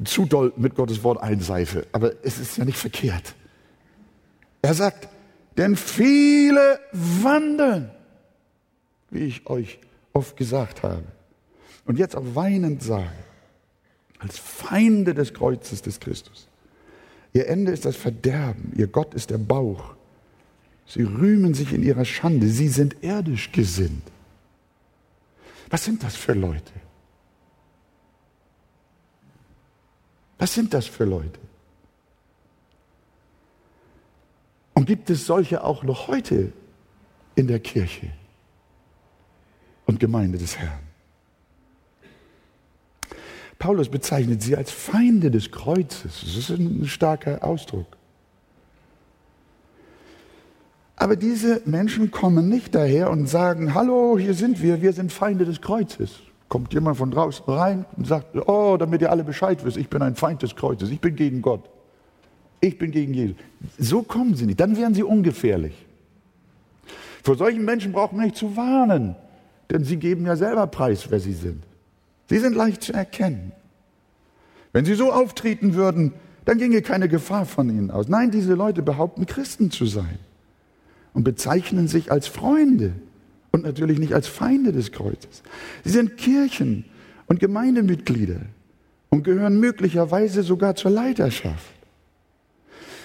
[0.04, 3.34] zu doll mit Gottes Wort einseife, aber es ist ja nicht verkehrt.
[4.62, 5.08] Er sagt,
[5.58, 7.90] denn viele wandeln,
[9.10, 9.80] wie ich euch
[10.14, 11.14] oft gesagt habe.
[11.86, 13.24] Und jetzt auch weinend sagen,
[14.19, 16.48] als Feinde des Kreuzes des Christus.
[17.34, 19.95] Ihr Ende ist das Verderben, ihr Gott ist der Bauch.
[20.88, 24.04] Sie rühmen sich in ihrer Schande, sie sind irdisch gesinnt.
[25.69, 26.71] Was sind das für Leute?
[30.38, 31.39] Was sind das für Leute?
[34.74, 36.52] Und gibt es solche auch noch heute
[37.36, 38.12] in der Kirche
[39.86, 40.85] und Gemeinde des Herrn?
[43.60, 46.22] Paulus bezeichnet sie als Feinde des Kreuzes.
[46.22, 47.88] Das ist ein starker Ausdruck.
[50.98, 55.46] Aber diese Menschen kommen nicht daher und sagen, hallo, hier sind wir, wir sind Feinde
[55.46, 56.20] des Kreuzes.
[56.48, 60.02] Kommt jemand von draußen rein und sagt, oh, damit ihr alle Bescheid wisst, ich bin
[60.02, 61.70] ein Feind des Kreuzes, ich bin gegen Gott.
[62.62, 63.36] Ich bin gegen Jesus.
[63.78, 65.86] So kommen sie nicht, dann wären sie ungefährlich.
[67.24, 69.15] Vor solchen Menschen braucht man nicht zu warnen,
[69.70, 71.63] denn sie geben ja selber preis, wer sie sind.
[72.30, 73.52] Sie sind leicht zu erkennen.
[74.74, 76.14] Wenn sie so auftreten würden,
[76.46, 78.08] dann ginge keine Gefahr von ihnen aus.
[78.08, 80.20] Nein, diese Leute behaupten, Christen zu sein
[81.14, 82.94] und bezeichnen sich als Freunde
[83.52, 85.44] und natürlich nicht als Feinde des Kreuzes.
[85.84, 86.86] Sie sind Kirchen
[87.28, 88.42] und Gemeindemitglieder
[89.10, 91.74] und gehören möglicherweise sogar zur Leiterschaft.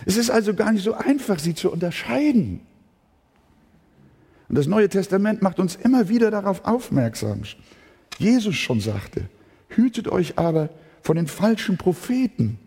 [0.06, 2.60] Es ist also gar nicht so einfach, sie zu unterscheiden.
[4.48, 7.42] Und das Neue Testament macht uns immer wieder darauf aufmerksam.
[8.20, 9.28] Jesus schon sagte,
[9.70, 10.68] hütet euch aber
[11.02, 12.58] von den falschen Propheten,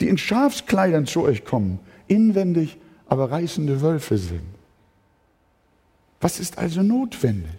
[0.00, 2.76] die in Schafskleidern zu euch kommen, inwendig
[3.06, 4.44] aber reißende Wölfe sind.
[6.20, 7.50] Was ist also notwendig?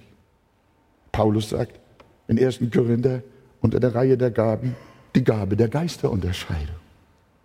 [1.11, 1.79] Paulus sagt
[2.27, 2.59] in 1.
[2.73, 3.21] Korinther
[3.61, 4.75] unter der Reihe der Gaben
[5.13, 6.75] die Gabe der Geisterunterscheidung.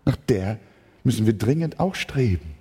[0.05, 0.59] Nach der
[1.05, 2.55] müssen wir dringend auch streben.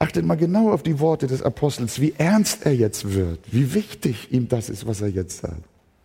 [0.00, 4.32] Achtet mal genau auf die Worte des Apostels, wie ernst er jetzt wird, wie wichtig
[4.32, 5.64] ihm das ist, was er jetzt sagt.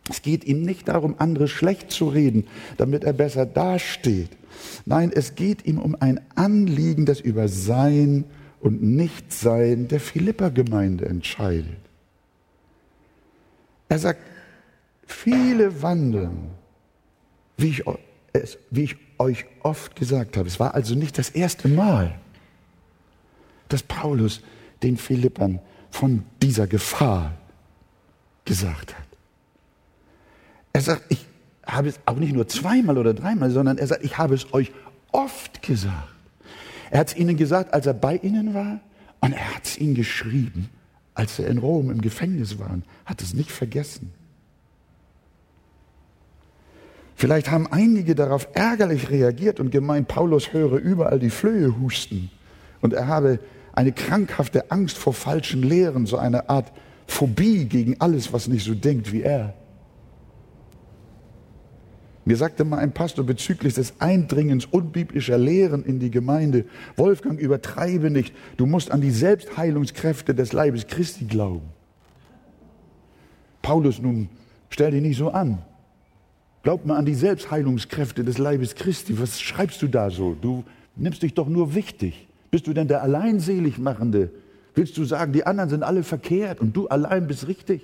[0.10, 4.30] Es geht ihm nicht darum, andere schlecht zu reden, damit er besser dasteht.
[4.86, 8.26] Nein, es geht ihm um ein Anliegen, das über sein
[8.60, 11.78] und Nichtsein der Philipper-Gemeinde entscheidet.
[13.90, 14.22] Er sagt,
[15.06, 16.50] viele wandeln,
[17.58, 17.84] wie ich,
[18.72, 20.48] wie ich euch oft gesagt habe.
[20.48, 22.20] Es war also nicht das erste Mal,
[23.70, 24.42] dass Paulus
[24.82, 27.34] den Philippern von dieser Gefahr
[28.46, 29.06] gesagt hat.
[30.74, 31.26] Er sagt, ich
[31.66, 34.72] habe es auch nicht nur zweimal oder dreimal, sondern er sagt, ich habe es euch
[35.12, 36.10] oft gesagt.
[36.90, 38.80] Er hat es ihnen gesagt, als er bei ihnen war
[39.22, 40.70] und er hat es ihnen geschrieben,
[41.14, 44.12] als er in Rom im Gefängnis war hat es nicht vergessen.
[47.16, 52.32] Vielleicht haben einige darauf ärgerlich reagiert und gemeint, Paulus höre überall die Flöhe husten
[52.84, 53.40] und er habe
[53.72, 56.72] eine krankhafte Angst vor falschen Lehren, so eine Art
[57.08, 59.54] Phobie gegen alles, was nicht so denkt wie er.
[62.26, 66.66] Mir sagte mal ein Pastor bezüglich des Eindringens unbiblischer Lehren in die Gemeinde,
[66.98, 71.70] Wolfgang, übertreibe nicht, du musst an die Selbstheilungskräfte des Leibes Christi glauben.
[73.62, 74.28] Paulus nun,
[74.70, 75.60] stell dich nicht so an.
[76.64, 79.20] Glaub mal an die Selbstheilungskräfte des Leibes Christi.
[79.20, 80.36] Was schreibst du da so?
[80.36, 80.66] Du
[80.98, 82.28] nimmst dich doch nur wichtig.
[82.54, 84.30] Bist du denn der Alleinseligmachende?
[84.76, 87.82] Willst du sagen, die anderen sind alle verkehrt und du allein bist richtig?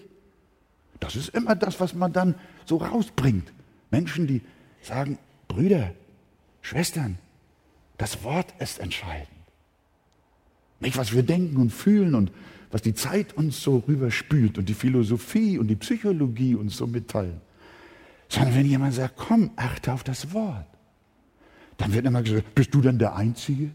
[0.99, 3.51] Das ist immer das, was man dann so rausbringt.
[3.89, 4.43] Menschen, die
[4.83, 5.89] sagen, Brüder,
[6.61, 7.17] Schwestern,
[7.97, 9.31] das Wort ist entscheidend.
[10.79, 12.31] Nicht, was wir denken und fühlen und
[12.69, 17.41] was die Zeit uns so rüberspült und die Philosophie und die Psychologie uns so mitteilen.
[18.27, 20.67] Sondern wenn jemand sagt, komm, achte auf das Wort,
[21.77, 23.71] dann wird immer gesagt, bist du denn der Einzige?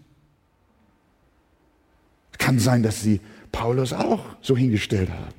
[2.44, 5.32] Kann sein, dass sie Paulus auch so hingestellt haben.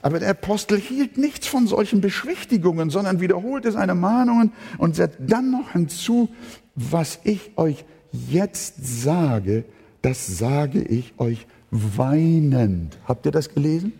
[0.00, 5.50] Aber der Apostel hielt nichts von solchen Beschwichtigungen, sondern wiederholte seine Mahnungen und setzt dann
[5.50, 6.30] noch hinzu,
[6.74, 9.64] was ich euch jetzt sage,
[10.00, 12.96] das sage ich euch weinend.
[13.04, 13.92] Habt ihr das gelesen?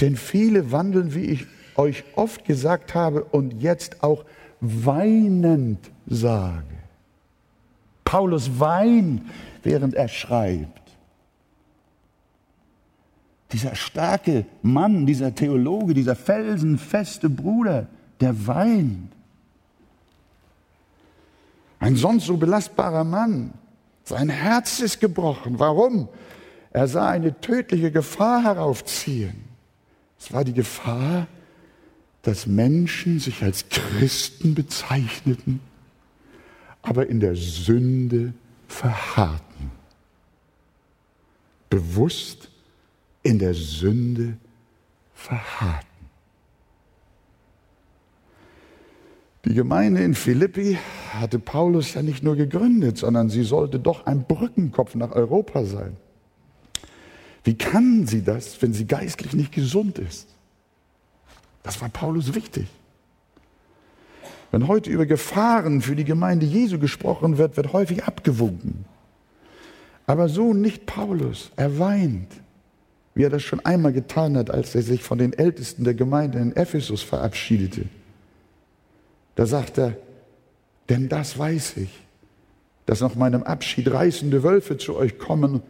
[0.00, 4.24] Denn viele wandeln, wie ich euch oft gesagt habe und jetzt auch
[4.62, 6.64] weinend sage.
[8.06, 9.22] Paulus weint,
[9.62, 10.80] während er schreibt.
[13.52, 17.88] Dieser starke Mann, dieser Theologe, dieser felsenfeste Bruder,
[18.20, 19.12] der weint.
[21.78, 23.52] Ein sonst so belastbarer Mann.
[24.04, 25.58] Sein Herz ist gebrochen.
[25.58, 26.08] Warum?
[26.70, 29.44] Er sah eine tödliche Gefahr heraufziehen.
[30.18, 31.26] Es war die Gefahr,
[32.22, 35.60] dass Menschen sich als Christen bezeichneten,
[36.86, 38.32] aber in der Sünde
[38.68, 39.72] verharrten.
[41.68, 42.48] Bewusst
[43.24, 44.36] in der Sünde
[45.12, 45.88] verharrten.
[49.44, 50.78] Die Gemeinde in Philippi
[51.12, 55.96] hatte Paulus ja nicht nur gegründet, sondern sie sollte doch ein Brückenkopf nach Europa sein.
[57.42, 60.28] Wie kann sie das, wenn sie geistlich nicht gesund ist?
[61.64, 62.68] Das war Paulus wichtig.
[64.50, 68.84] Wenn heute über Gefahren für die Gemeinde Jesu gesprochen wird, wird häufig abgewunken.
[70.06, 71.50] Aber so nicht Paulus.
[71.56, 72.28] Er weint,
[73.14, 76.38] wie er das schon einmal getan hat, als er sich von den Ältesten der Gemeinde
[76.38, 77.86] in Ephesus verabschiedete.
[79.34, 79.96] Da sagt er,
[80.88, 81.90] denn das weiß ich,
[82.86, 85.62] dass nach meinem Abschied reißende Wölfe zu euch kommen,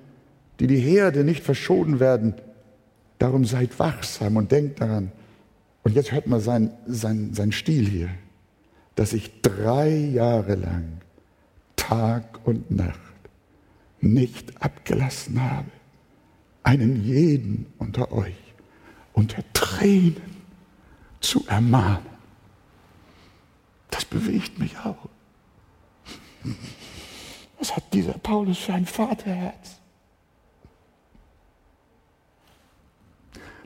[0.61, 2.35] die die Herde nicht verschonen werden.
[3.19, 5.13] Darum seid wachsam und denkt daran.
[5.83, 8.11] Und jetzt hört mal sein, sein, sein Stil hier,
[8.97, 11.01] dass ich drei Jahre lang
[11.77, 12.99] Tag und Nacht
[14.01, 15.71] nicht abgelassen habe,
[16.65, 18.35] einen jeden unter euch
[19.13, 20.21] unter Tränen
[21.21, 22.17] zu ermahnen
[23.97, 25.09] das bewegt mich auch.
[27.59, 29.81] Was hat dieser Paulus für ein Vaterherz?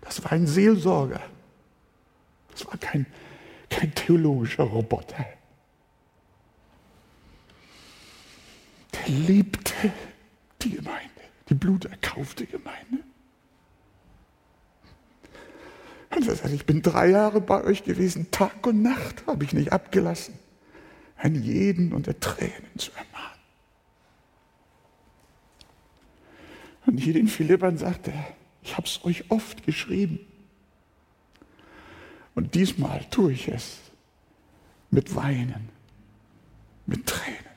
[0.03, 1.21] Das war ein Seelsorger.
[2.53, 3.07] Das war kein,
[3.71, 5.25] kein theologischer Roboter.
[8.93, 9.93] Der liebte
[10.61, 11.09] die Gemeinde,
[11.49, 12.99] die bluterkaufte Gemeinde.
[16.15, 19.53] Und er sagt, ich bin drei Jahre bei euch gewesen, Tag und Nacht habe ich
[19.53, 20.35] nicht abgelassen,
[21.17, 23.39] einen jeden unter Tränen zu ermahnen.
[26.87, 28.27] Und hier den Philippern sagt er,
[28.63, 30.21] ich habe es euch oft geschrieben.
[32.35, 33.79] Und diesmal tue ich es
[34.91, 35.69] mit Weinen,
[36.87, 37.51] mit Tränen.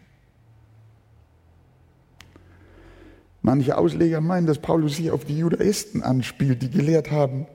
[3.42, 7.46] Manche Ausleger meinen, dass Paulus hier auf die Judaisten anspielt, die gelehrt haben,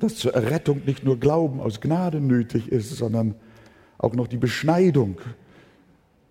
[0.00, 3.36] dass zur Errettung nicht nur Glauben aus Gnade nötig ist, sondern
[3.98, 5.20] auch noch die Beschneidung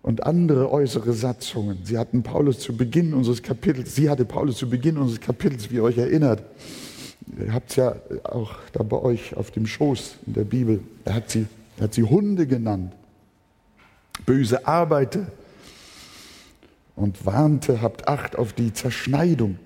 [0.02, 1.78] und andere äußere Satzungen.
[1.84, 5.76] Sie hatten Paulus zu Beginn unseres Kapitels, sie hatte Paulus zu Beginn unseres Kapitels, wie
[5.76, 6.44] ihr euch erinnert.
[7.38, 10.80] Ihr habt es ja auch da bei euch auf dem Schoß in der Bibel.
[11.04, 11.46] Er hat sie,
[11.78, 12.92] er hat sie Hunde genannt,
[14.26, 15.26] böse Arbeiter
[16.96, 19.58] und warnte, habt Acht auf die Zerschneidung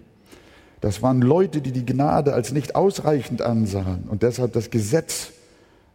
[0.80, 5.32] das waren Leute, die die Gnade als nicht ausreichend ansahen und deshalb das Gesetz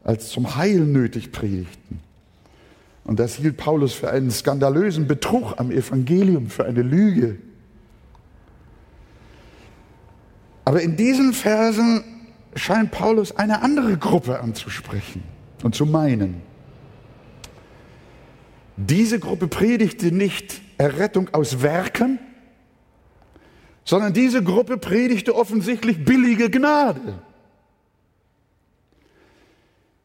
[0.03, 1.99] als zum Heil nötig predigten.
[3.03, 7.37] Und das hielt Paulus für einen skandalösen Betrug am Evangelium, für eine Lüge.
[10.65, 12.03] Aber in diesen Versen
[12.55, 15.23] scheint Paulus eine andere Gruppe anzusprechen
[15.63, 16.41] und zu meinen.
[18.77, 22.19] Diese Gruppe predigte nicht Errettung aus Werken,
[23.83, 27.19] sondern diese Gruppe predigte offensichtlich billige Gnade.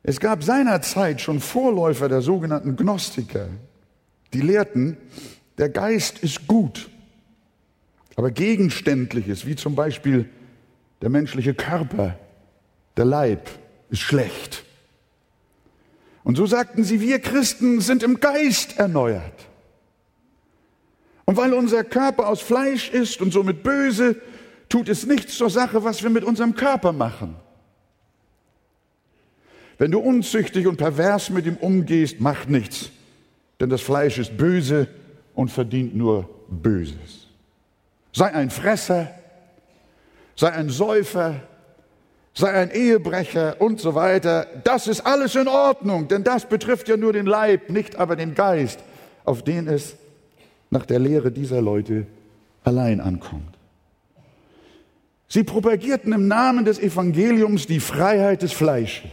[0.02, 3.48] Es gab seinerzeit schon Vorläufer der sogenannten Gnostiker,
[4.32, 4.96] die lehrten,
[5.58, 6.90] der Geist ist gut,
[8.14, 10.28] aber Gegenständliches, wie zum Beispiel
[11.02, 12.18] der menschliche Körper,
[12.96, 13.48] der Leib,
[13.90, 14.64] ist schlecht.
[16.24, 19.46] Und so sagten sie, wir Christen sind im Geist erneuert.
[21.24, 24.16] Und weil unser Körper aus Fleisch ist und somit böse,
[24.68, 27.36] tut es nichts zur Sache, was wir mit unserem Körper machen.
[29.78, 32.90] Wenn du unzüchtig und pervers mit ihm umgehst, macht nichts,
[33.60, 34.88] denn das Fleisch ist böse
[35.34, 37.28] und verdient nur Böses.
[38.12, 39.10] Sei ein Fresser,
[40.36, 41.40] sei ein Säufer,
[42.34, 44.46] sei ein Ehebrecher und so weiter.
[44.62, 48.34] Das ist alles in Ordnung, denn das betrifft ja nur den Leib, nicht aber den
[48.34, 48.78] Geist,
[49.24, 49.96] auf den es
[50.70, 52.06] nach der Lehre dieser Leute
[52.62, 53.56] allein ankommt.
[55.28, 59.10] Sie propagierten im Namen des Evangeliums die Freiheit des Fleisches,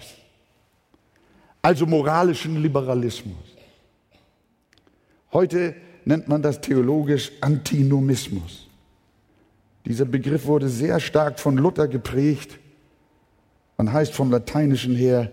[1.62, 3.36] also moralischen Liberalismus.
[5.32, 5.74] Heute
[6.06, 8.68] nennt man das theologisch Antinomismus.
[9.86, 12.60] Dieser Begriff wurde sehr stark von Luther geprägt
[13.78, 15.32] und heißt vom Lateinischen her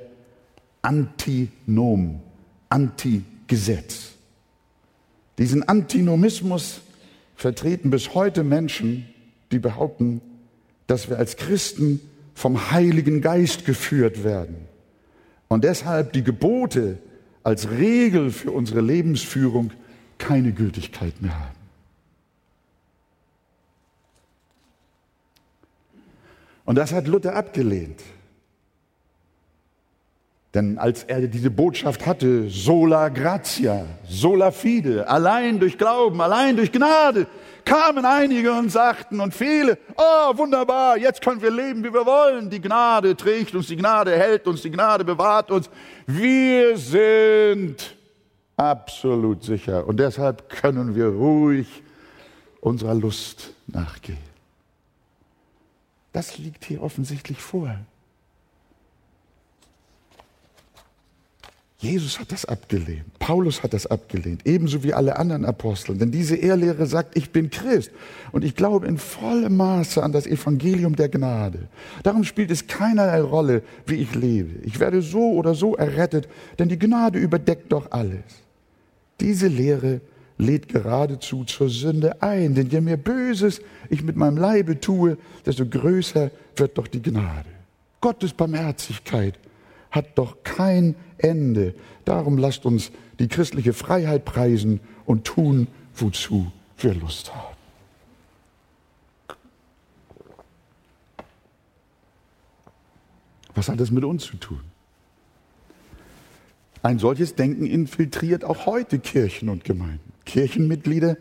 [0.82, 2.20] Antinom,
[2.68, 4.12] Antigesetz.
[5.38, 6.80] Diesen Antinomismus
[7.36, 9.06] vertreten bis heute Menschen,
[9.52, 10.20] die behaupten,
[10.86, 12.00] dass wir als Christen
[12.34, 14.56] vom Heiligen Geist geführt werden
[15.48, 16.98] und deshalb die Gebote
[17.42, 19.72] als Regel für unsere Lebensführung
[20.18, 21.59] keine Gültigkeit mehr haben.
[26.64, 28.00] Und das hat Luther abgelehnt.
[30.54, 36.72] Denn als er diese Botschaft hatte, sola gratia, sola fide, allein durch Glauben, allein durch
[36.72, 37.28] Gnade,
[37.64, 42.50] kamen einige und sagten und viele, oh wunderbar, jetzt können wir leben, wie wir wollen.
[42.50, 45.70] Die Gnade trägt uns, die Gnade hält uns, die Gnade bewahrt uns.
[46.06, 47.94] Wir sind
[48.56, 51.84] absolut sicher und deshalb können wir ruhig
[52.60, 54.29] unserer Lust nachgehen.
[56.12, 57.76] Das liegt hier offensichtlich vor.
[61.80, 63.18] Jesus hat das abgelehnt.
[63.18, 64.42] Paulus hat das abgelehnt.
[64.44, 65.96] Ebenso wie alle anderen Apostel.
[65.96, 67.90] Denn diese Ehrlehre sagt, ich bin Christ.
[68.32, 71.68] Und ich glaube in vollem Maße an das Evangelium der Gnade.
[72.02, 74.60] Darum spielt es keinerlei Rolle, wie ich lebe.
[74.62, 78.24] Ich werde so oder so errettet, denn die Gnade überdeckt doch alles.
[79.20, 80.02] Diese Lehre
[80.40, 82.54] lädt geradezu zur Sünde ein.
[82.54, 87.48] Denn je mehr Böses ich mit meinem Leibe tue, desto größer wird doch die Gnade.
[88.00, 89.38] Gottes Barmherzigkeit
[89.90, 91.74] hat doch kein Ende.
[92.04, 97.56] Darum lasst uns die christliche Freiheit preisen und tun, wozu wir Lust haben.
[103.54, 104.60] Was hat das mit uns zu tun?
[106.82, 110.09] Ein solches Denken infiltriert auch heute Kirchen und Gemeinden.
[110.30, 111.16] Kirchenmitglieder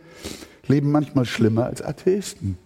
[0.67, 2.59] leben manchmal schlimmer als Atheisten.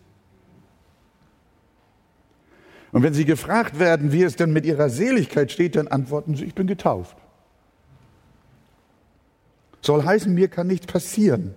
[2.91, 6.43] Und wenn sie gefragt werden, wie es denn mit ihrer Seligkeit steht, dann antworten sie,
[6.43, 7.15] ich bin getauft.
[9.81, 11.55] Soll heißen, mir kann nichts passieren.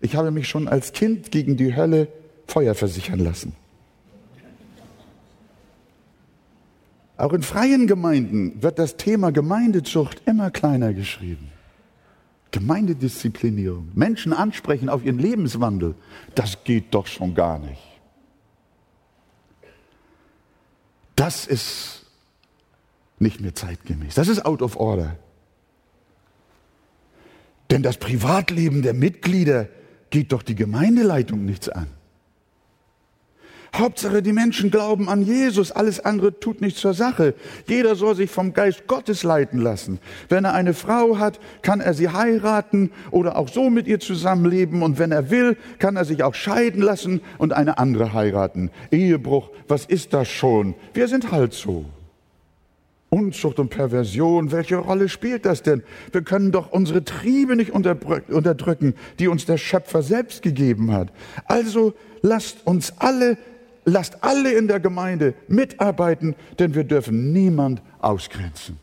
[0.00, 2.08] Ich habe mich schon als Kind gegen die Hölle
[2.46, 3.54] Feuer versichern lassen.
[7.16, 11.51] Auch in freien Gemeinden wird das Thema Gemeindezucht immer kleiner geschrieben.
[12.52, 15.94] Gemeindedisziplinierung, Menschen ansprechen auf ihren Lebenswandel,
[16.34, 17.82] das geht doch schon gar nicht.
[21.16, 22.06] Das ist
[23.18, 24.14] nicht mehr zeitgemäß.
[24.14, 25.16] Das ist out of order.
[27.70, 29.68] Denn das Privatleben der Mitglieder
[30.10, 31.86] geht doch die Gemeindeleitung nichts an.
[33.74, 37.34] Hauptsache, die Menschen glauben an Jesus, alles andere tut nichts zur Sache.
[37.66, 39.98] Jeder soll sich vom Geist Gottes leiten lassen.
[40.28, 44.82] Wenn er eine Frau hat, kann er sie heiraten oder auch so mit ihr zusammenleben.
[44.82, 48.70] Und wenn er will, kann er sich auch scheiden lassen und eine andere heiraten.
[48.90, 50.74] Ehebruch, was ist das schon?
[50.92, 51.86] Wir sind halt so.
[53.08, 55.82] Unzucht und Perversion, welche Rolle spielt das denn?
[56.12, 61.10] Wir können doch unsere Triebe nicht unterdrücken, die uns der Schöpfer selbst gegeben hat.
[61.46, 63.36] Also lasst uns alle
[63.84, 68.78] lasst alle in der Gemeinde mitarbeiten, denn wir dürfen niemand ausgrenzen.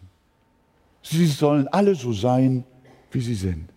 [1.02, 2.64] Sie sollen alle so sein,
[3.12, 3.70] wie sie sind.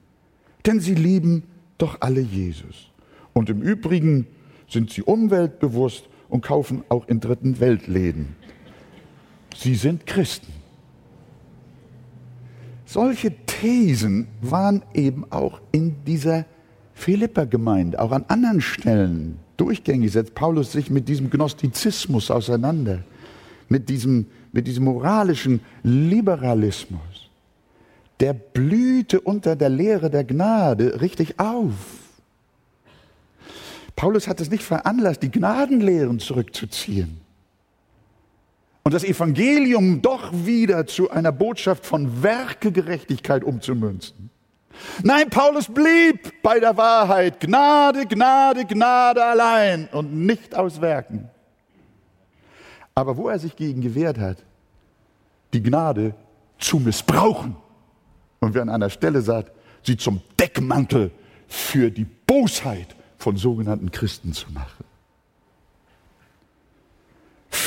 [0.66, 1.44] Denn sie lieben
[1.78, 2.90] doch alle Jesus.
[3.32, 4.26] Und im Übrigen
[4.68, 8.36] sind sie umweltbewusst und kaufen auch in dritten Weltläden.
[9.56, 10.52] Sie sind Christen.
[12.84, 16.44] Solche Thesen waren eben auch in dieser
[16.94, 23.04] Philippa-Gemeinde, auch an anderen Stellen durchgängig setzt Paulus sich mit diesem Gnostizismus auseinander,
[23.68, 27.30] mit diesem, mit diesem moralischen Liberalismus.
[28.18, 31.74] Der blühte unter der Lehre der Gnade richtig auf.
[33.94, 37.20] Paulus hat es nicht veranlasst, die Gnadenlehren zurückzuziehen
[38.82, 44.31] und das Evangelium doch wieder zu einer Botschaft von Werkegerechtigkeit umzumünzen.
[45.02, 47.40] Nein, Paulus blieb bei der Wahrheit.
[47.40, 51.28] Gnade, Gnade, Gnade allein und nicht aus Werken.
[52.94, 54.38] Aber wo er sich gegen gewehrt hat,
[55.52, 56.14] die Gnade
[56.58, 57.56] zu missbrauchen
[58.40, 59.52] und wer an einer Stelle sagt,
[59.82, 61.10] sie zum Deckmantel
[61.48, 64.84] für die Bosheit von sogenannten Christen zu machen.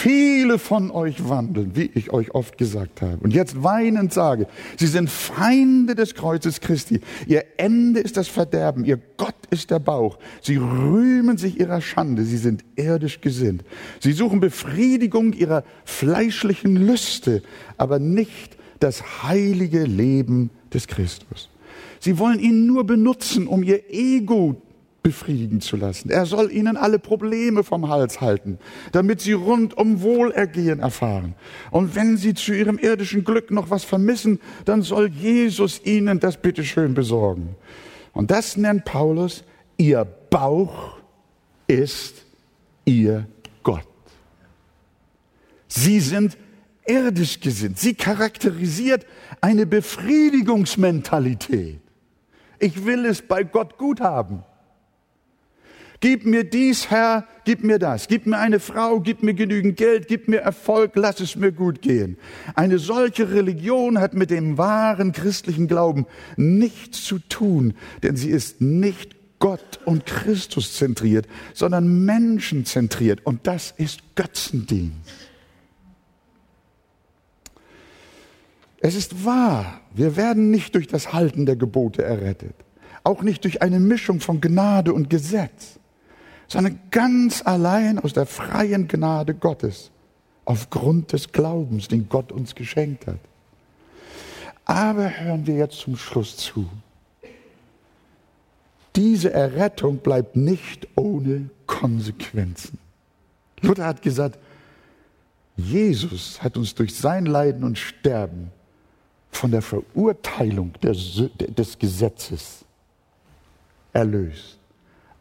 [0.05, 3.17] Viele von euch wandeln, wie ich euch oft gesagt habe.
[3.23, 4.45] Und jetzt weinend sage,
[4.77, 7.01] sie sind Feinde des Kreuzes Christi.
[7.25, 10.19] Ihr Ende ist das Verderben, ihr Gott ist der Bauch.
[10.43, 13.63] Sie rühmen sich ihrer Schande, sie sind irdisch gesinnt.
[13.99, 17.41] Sie suchen Befriedigung ihrer fleischlichen Lüste,
[17.77, 21.49] aber nicht das heilige Leben des Christus.
[21.99, 24.61] Sie wollen ihn nur benutzen, um ihr Ego
[25.05, 26.09] befriedigen zu lassen.
[26.09, 28.57] Er soll ihnen alle Probleme vom Hals halten,
[28.91, 31.35] damit sie rundum Wohlergehen erfahren.
[31.69, 36.37] Und wenn sie zu ihrem irdischen Glück noch was vermissen, dann soll Jesus ihnen das
[36.37, 37.55] bitteschön besorgen.
[38.13, 39.43] Und das nennt Paulus,
[39.77, 40.97] ihr Bauch
[41.67, 42.25] ist
[42.85, 43.27] ihr
[43.61, 43.85] Gott.
[45.67, 46.35] Sie sind
[46.87, 47.77] irdisch gesinnt.
[47.77, 49.05] Sie charakterisiert
[49.39, 51.79] eine Befriedigungsmentalität.
[52.57, 54.43] Ich will es bei Gott gut haben.
[56.05, 58.07] Gib mir dies, Herr, gib mir das.
[58.07, 61.81] Gib mir eine Frau, gib mir genügend Geld, gib mir Erfolg, lass es mir gut
[61.81, 62.19] gehen.
[62.53, 66.05] Eine solche Religion hat mit dem wahren christlichen Glauben
[66.37, 71.25] nichts zu tun, denn sie ist nicht Gott und Christus zentriert,
[71.55, 73.25] sondern menschenzentriert.
[73.25, 75.09] Und das ist Götzendienst.
[78.77, 82.53] Es ist wahr, wir werden nicht durch das Halten der Gebote errettet,
[83.03, 85.74] auch nicht durch eine Mischung von Gnade und Gesetz
[86.47, 89.91] sondern ganz allein aus der freien Gnade Gottes,
[90.45, 93.19] aufgrund des Glaubens, den Gott uns geschenkt hat.
[94.65, 96.67] Aber hören wir jetzt zum Schluss zu.
[98.95, 102.79] Diese Errettung bleibt nicht ohne Konsequenzen.
[103.61, 104.39] Luther hat gesagt,
[105.57, 108.51] Jesus hat uns durch sein Leiden und Sterben
[109.31, 112.65] von der Verurteilung des Gesetzes
[113.91, 114.57] erlöst.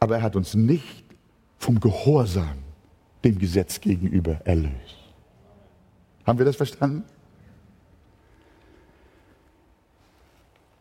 [0.00, 1.03] Aber er hat uns nicht
[1.64, 2.58] vom Gehorsam
[3.24, 4.98] dem Gesetz gegenüber erlöst.
[6.26, 7.04] Haben wir das verstanden?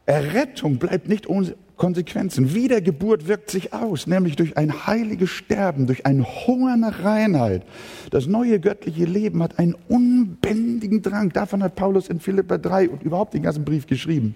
[0.06, 2.54] Errettung bleibt nicht ohne Konsequenzen.
[2.54, 7.66] Wiedergeburt wirkt sich aus, nämlich durch ein heiliges Sterben, durch einen Hunger nach Reinheit.
[8.12, 13.04] Das neue göttliche Leben hat einen unbändigen Drang, davon hat Paulus in Philippa 3 und
[13.04, 14.36] überhaupt den ganzen Brief geschrieben,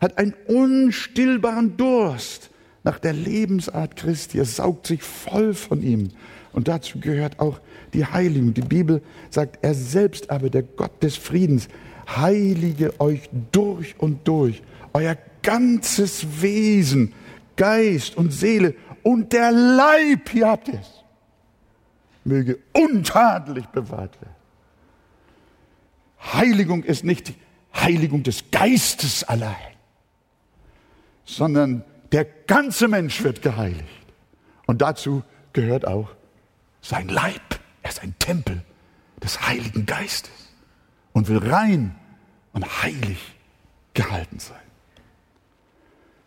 [0.00, 2.50] hat einen unstillbaren Durst
[2.84, 4.38] nach der Lebensart Christi.
[4.38, 6.10] Es saugt sich voll von ihm.
[6.52, 7.58] Und dazu gehört auch
[7.92, 8.54] die Heiligung.
[8.54, 11.68] Die Bibel sagt, er selbst aber, der Gott des Friedens,
[12.06, 14.62] heilige euch durch und durch.
[14.92, 17.12] Euer ganzes Wesen,
[17.56, 21.04] Geist und Seele und der Leib, hier habt ihr es,
[22.24, 24.34] möge untadelig bewahrt werden.
[26.32, 27.34] Heiligung ist nicht die
[27.74, 29.54] Heiligung des Geistes allein,
[31.24, 34.06] sondern der ganze Mensch wird geheiligt.
[34.66, 36.10] Und dazu gehört auch
[36.80, 37.58] sein Leib.
[37.82, 38.62] Er ist ein Tempel
[39.20, 40.52] des Heiligen Geistes
[41.12, 41.96] und will rein
[42.52, 43.18] und heilig
[43.94, 44.56] gehalten sein.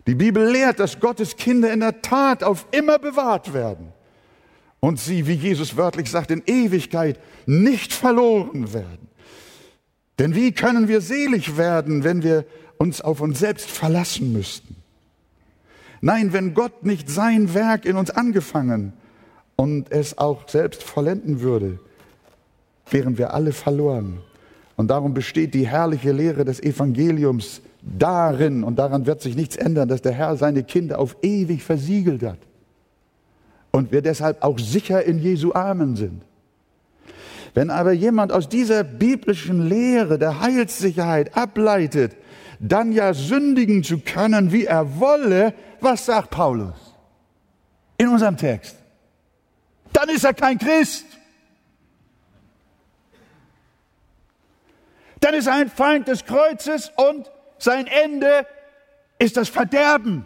[0.08, 3.94] Die Bibel lehrt, dass Gottes Kinder in der Tat auf immer bewahrt werden
[4.82, 9.08] und sie, wie Jesus wörtlich sagt, in Ewigkeit nicht verloren werden.
[10.20, 12.46] Denn wie können wir selig werden, wenn wir
[12.78, 14.77] uns auf uns selbst verlassen müssten?
[16.02, 18.94] Nein, wenn Gott nicht sein Werk in uns angefangen
[19.56, 21.80] und es auch selbst vollenden würde,
[22.90, 24.20] wären wir alle verloren.
[24.76, 29.90] Und darum besteht die herrliche Lehre des Evangeliums darin, und daran wird sich nichts ändern,
[29.90, 32.40] dass der Herr seine Kinder auf ewig versiegelt hat.
[33.72, 36.22] Und wir deshalb auch sicher in Jesu Armen sind.
[37.54, 42.16] Wenn aber jemand aus dieser biblischen Lehre der Heilssicherheit ableitet,
[42.60, 46.76] dann ja sündigen zu können, wie er wolle, was sagt Paulus
[47.98, 48.78] in unserem Text?
[49.94, 51.06] Dann ist er kein Christ.
[55.20, 58.46] Dann ist er ein Feind des Kreuzes und sein Ende
[59.20, 60.26] ist das Verderben.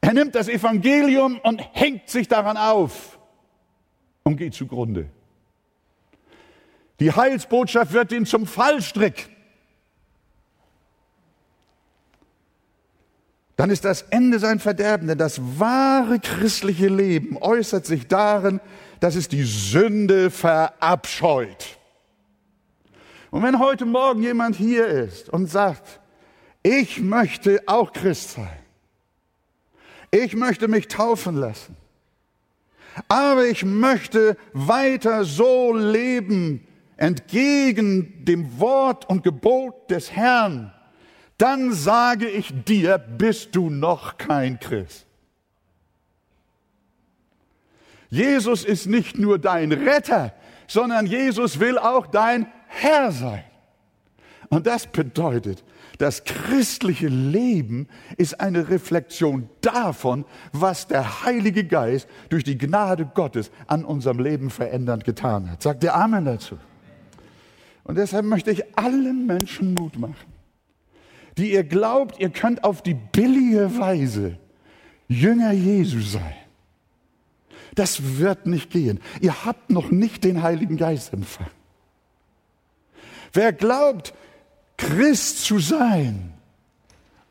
[0.00, 3.18] Er nimmt das Evangelium und hängt sich daran auf
[4.24, 5.08] und geht zugrunde.
[7.00, 9.28] Die Heilsbotschaft wird ihn zum Fallstrick.
[13.56, 18.60] Dann ist das Ende sein Verderben, denn das wahre christliche Leben äußert sich darin,
[19.00, 21.78] dass es die Sünde verabscheut.
[23.30, 26.00] Und wenn heute Morgen jemand hier ist und sagt,
[26.62, 28.58] ich möchte auch Christ sein,
[30.10, 31.76] ich möchte mich taufen lassen,
[33.08, 36.66] aber ich möchte weiter so leben,
[36.96, 40.72] entgegen dem Wort und Gebot des Herrn,
[41.38, 45.06] dann sage ich dir, bist du noch kein Christ.
[48.10, 50.32] Jesus ist nicht nur dein Retter,
[50.68, 53.42] sondern Jesus will auch dein Herr sein.
[54.48, 55.64] Und das bedeutet,
[55.98, 63.50] das christliche Leben ist eine Reflexion davon, was der Heilige Geist durch die Gnade Gottes
[63.66, 65.62] an unserem Leben verändernd getan hat.
[65.62, 66.56] Sagt der Amen dazu.
[67.84, 70.32] Und deshalb möchte ich allen Menschen Mut machen,
[71.36, 74.38] die ihr glaubt, ihr könnt auf die billige Weise
[75.08, 76.34] Jünger Jesu sein.
[77.74, 79.00] Das wird nicht gehen.
[79.20, 81.50] Ihr habt noch nicht den Heiligen Geist empfangen.
[83.32, 84.14] Wer glaubt,
[84.76, 86.32] Christ zu sein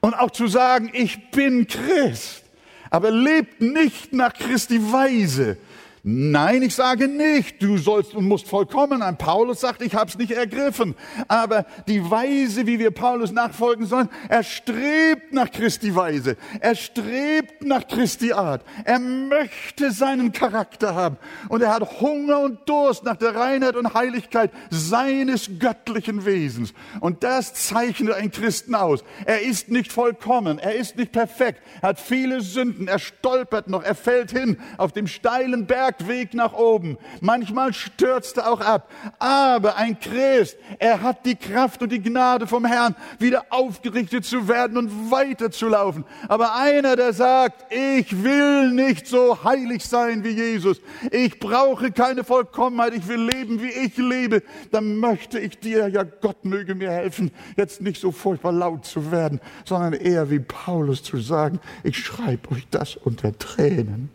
[0.01, 2.43] und auch zu sagen, ich bin Christ,
[2.89, 5.57] aber lebt nicht nach Christi Weise,
[6.05, 9.17] Nein, ich sage nicht, du sollst und musst vollkommen sein.
[9.17, 10.95] Paulus sagt, ich habe es nicht ergriffen.
[11.29, 16.35] Aber die Weise, wie wir Paulus nachfolgen sollen, er strebt nach Christi Weise.
[16.59, 18.65] Er strebt nach Christi Art.
[18.83, 21.15] Er möchte seinen Charakter haben.
[21.47, 26.73] Und er hat Hunger und Durst nach der Reinheit und Heiligkeit seines göttlichen Wesens.
[26.99, 29.05] Und das zeichnet einen Christen aus.
[29.23, 30.59] Er ist nicht vollkommen.
[30.59, 31.61] Er ist nicht perfekt.
[31.81, 32.89] Er hat viele Sünden.
[32.89, 33.83] Er stolpert noch.
[33.83, 36.97] Er fällt hin auf dem steilen Berg Bergweg nach oben.
[37.21, 38.89] Manchmal stürzt er auch ab.
[39.19, 44.47] Aber ein Christ, er hat die Kraft und die Gnade vom Herrn, wieder aufgerichtet zu
[44.47, 46.05] werden und weiterzulaufen.
[46.27, 50.81] Aber einer, der sagt, ich will nicht so heilig sein wie Jesus.
[51.11, 52.93] Ich brauche keine Vollkommenheit.
[52.95, 54.43] Ich will leben, wie ich lebe.
[54.71, 59.11] Dann möchte ich dir, ja Gott möge mir helfen, jetzt nicht so furchtbar laut zu
[59.11, 64.09] werden, sondern eher wie Paulus zu sagen, ich schreibe euch das unter Tränen.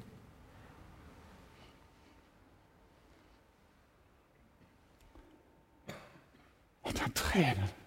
[6.88, 7.78] Unter Tränen.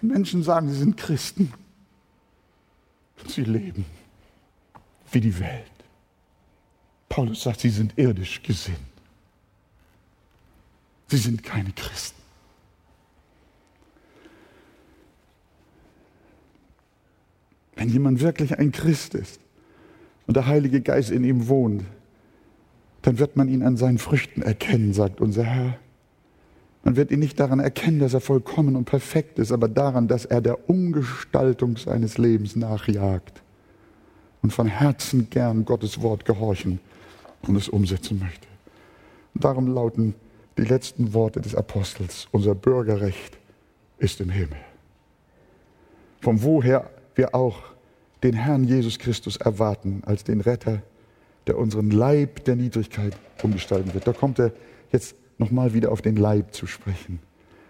[0.00, 1.52] Menschen sagen, sie sind Christen.
[3.20, 3.86] Und sie leben
[5.10, 5.70] wie die Welt.
[7.08, 8.78] Paulus sagt, sie sind irdisch gesinnt.
[11.08, 12.20] Sie sind keine Christen.
[17.76, 19.40] Wenn jemand wirklich ein Christ ist
[20.26, 21.84] und der Heilige Geist in ihm wohnt,
[23.02, 25.78] dann wird man ihn an seinen Früchten erkennen, sagt unser Herr.
[26.84, 30.26] Man wird ihn nicht daran erkennen, dass er vollkommen und perfekt ist, aber daran, dass
[30.26, 33.42] er der Umgestaltung seines Lebens nachjagt
[34.42, 36.80] und von Herzen gern Gottes Wort gehorchen
[37.40, 38.46] und es umsetzen möchte.
[39.32, 40.14] Darum lauten
[40.58, 43.38] die letzten Worte des Apostels, unser Bürgerrecht
[43.96, 44.58] ist im Himmel.
[46.20, 47.62] Von woher wir auch
[48.22, 50.82] den Herrn Jesus Christus erwarten als den Retter,
[51.46, 54.06] der unseren Leib der Niedrigkeit umgestalten wird.
[54.06, 54.52] Da kommt er
[54.92, 57.20] jetzt nochmal wieder auf den Leib zu sprechen.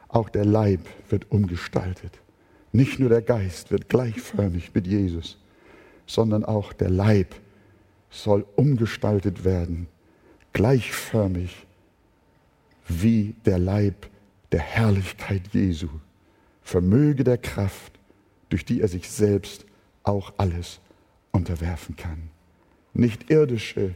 [0.08, 2.12] Auch der Leib wird umgestaltet.
[2.72, 5.38] Nicht nur der Geist wird gleichförmig mit Jesus,
[6.06, 7.34] sondern auch der Leib
[8.10, 9.86] soll umgestaltet werden,
[10.52, 11.66] gleichförmig
[12.86, 14.08] wie der Leib
[14.52, 15.88] der Herrlichkeit Jesu,
[16.62, 17.92] Vermöge der Kraft,
[18.48, 19.66] durch die er sich selbst
[20.02, 20.80] auch alles
[21.32, 22.30] unterwerfen kann.
[22.92, 23.94] Nicht irdische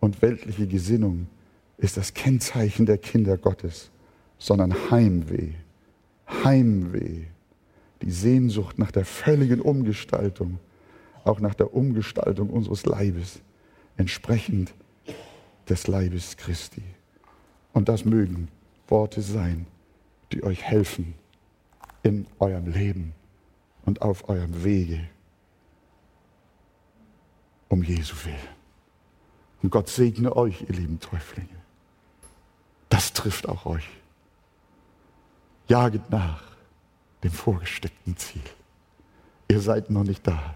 [0.00, 1.28] und weltliche Gesinnung,
[1.80, 3.90] ist das Kennzeichen der Kinder Gottes,
[4.38, 5.54] sondern Heimweh.
[6.44, 7.24] Heimweh.
[8.02, 10.58] Die Sehnsucht nach der völligen Umgestaltung,
[11.24, 13.40] auch nach der Umgestaltung unseres Leibes,
[13.96, 14.72] entsprechend
[15.68, 16.82] des Leibes Christi.
[17.72, 18.48] Und das mögen
[18.88, 19.66] Worte sein,
[20.32, 21.14] die euch helfen
[22.02, 23.12] in eurem Leben
[23.84, 25.00] und auf eurem Wege
[27.68, 28.36] um Jesu willen.
[29.62, 31.59] Und Gott segne euch, ihr lieben Täuflinge.
[32.90, 33.88] Das trifft auch euch.
[35.68, 36.42] Jaget nach
[37.22, 38.42] dem vorgesteckten Ziel.
[39.48, 40.54] Ihr seid noch nicht da,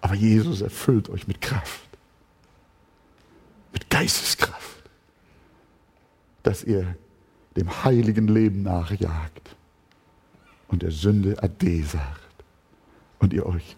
[0.00, 1.88] aber Jesus erfüllt euch mit Kraft,
[3.72, 4.90] mit Geisteskraft,
[6.42, 6.96] dass ihr
[7.56, 9.56] dem heiligen Leben nachjagt
[10.68, 12.44] und der Sünde Ade sagt
[13.18, 13.74] und ihr euch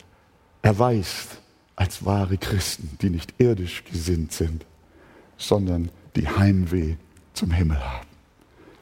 [0.61, 1.41] erweist
[1.77, 4.67] als wahre Christen, die nicht irdisch gesinnt sind,
[5.37, 6.97] sondern die Heimweh
[7.35, 8.09] zum Himmel haben.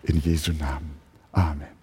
[0.03, 0.97] In Jesu Namen.
[1.33, 1.80] Amen.